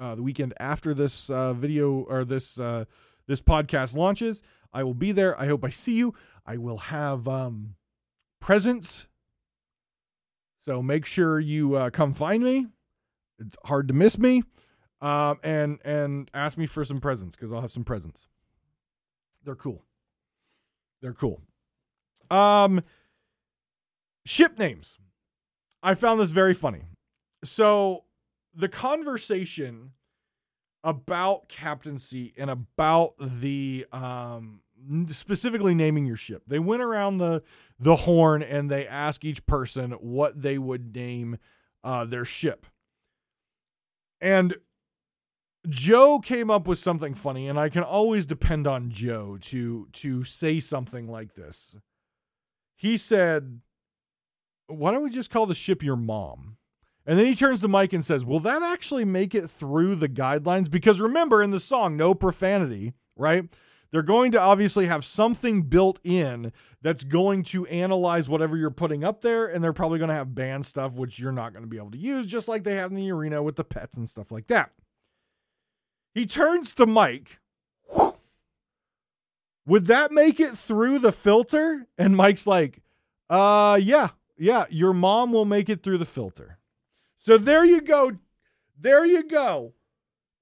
[0.00, 2.84] uh, the weekend after this uh, video or this uh,
[3.26, 4.42] this podcast launches.
[4.72, 5.40] I will be there.
[5.40, 6.12] I hope I see you.
[6.44, 7.76] I will have um,
[8.40, 9.06] presents,
[10.64, 12.66] so make sure you uh, come find me.
[13.38, 14.42] It's hard to miss me
[15.00, 18.28] um, and and ask me for some presents because I'll have some presents.
[19.44, 19.84] They're cool.
[21.00, 21.40] They're cool.
[22.30, 22.82] Um,
[24.26, 24.98] ship names.
[25.82, 26.82] I found this very funny.
[27.44, 28.04] So
[28.54, 29.92] the conversation
[30.82, 34.60] about captaincy and about the um
[35.08, 36.42] specifically naming your ship.
[36.46, 37.42] They went around the
[37.78, 41.38] the horn and they asked each person what they would name
[41.84, 42.66] uh, their ship.
[44.20, 44.56] And
[45.68, 50.24] Joe came up with something funny, and I can always depend on Joe to to
[50.24, 51.76] say something like this.
[52.76, 53.60] He said,
[54.68, 56.56] "Why don't we just call the ship your mom?"
[57.04, 60.08] And then he turns to Mike and says, "Will that actually make it through the
[60.08, 60.70] guidelines?
[60.70, 63.44] Because remember, in the song, no profanity, right?
[63.90, 66.52] They're going to obviously have something built in
[66.82, 70.34] that's going to analyze whatever you're putting up there, and they're probably going to have
[70.34, 72.90] banned stuff which you're not going to be able to use, just like they have
[72.90, 74.72] in the arena with the pets and stuff like that."
[76.18, 77.38] He turns to Mike.
[79.66, 81.86] Would that make it through the filter?
[81.96, 82.82] And Mike's like,
[83.30, 86.58] uh, yeah, yeah, your mom will make it through the filter.
[87.18, 88.18] So there you go.
[88.76, 89.74] There you go.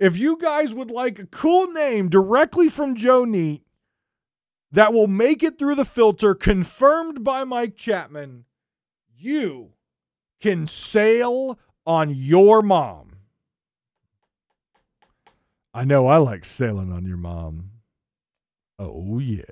[0.00, 3.60] If you guys would like a cool name directly from Joe Neate
[4.72, 8.46] that will make it through the filter, confirmed by Mike Chapman,
[9.14, 9.74] you
[10.40, 13.15] can sail on your mom.
[15.76, 17.72] I know I like sailing on your mom.
[18.78, 19.42] Oh, yeah.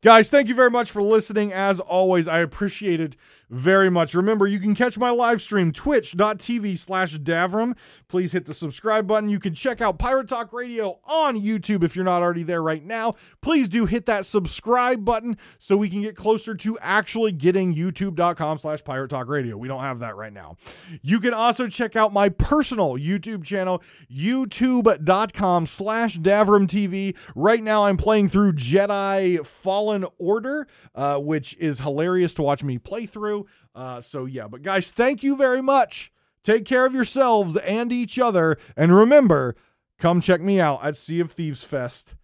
[0.00, 1.52] Guys, thank you very much for listening.
[1.52, 3.16] As always, I appreciate it
[3.48, 4.14] very much.
[4.14, 7.76] Remember, you can catch my live stream, twitch.tv slash Davrim.
[8.08, 9.28] Please hit the subscribe button.
[9.28, 12.84] You can check out Pirate Talk Radio on YouTube if you're not already there right
[12.84, 13.14] now.
[13.40, 18.58] Please do hit that subscribe button so we can get closer to actually getting youtube.com
[18.58, 19.56] slash Pirate Talk Radio.
[19.56, 20.56] We don't have that right now.
[21.02, 23.82] You can also check out my personal YouTube channel,
[24.12, 27.16] youtube.com slash Davrim TV.
[27.34, 32.78] Right now, I'm playing through Jedi Fallen Order, uh, which is hilarious to watch me
[32.78, 33.45] play through.
[33.76, 36.10] Uh, so, yeah, but guys, thank you very much.
[36.42, 38.56] Take care of yourselves and each other.
[38.74, 39.54] And remember,
[39.98, 42.14] come check me out at Sea of Thieves Fest.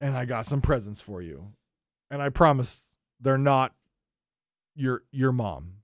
[0.00, 1.52] And I got some presents for you.
[2.10, 2.90] And I promise
[3.20, 3.74] they're not
[4.74, 5.74] your your mom.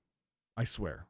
[0.56, 1.06] I swear.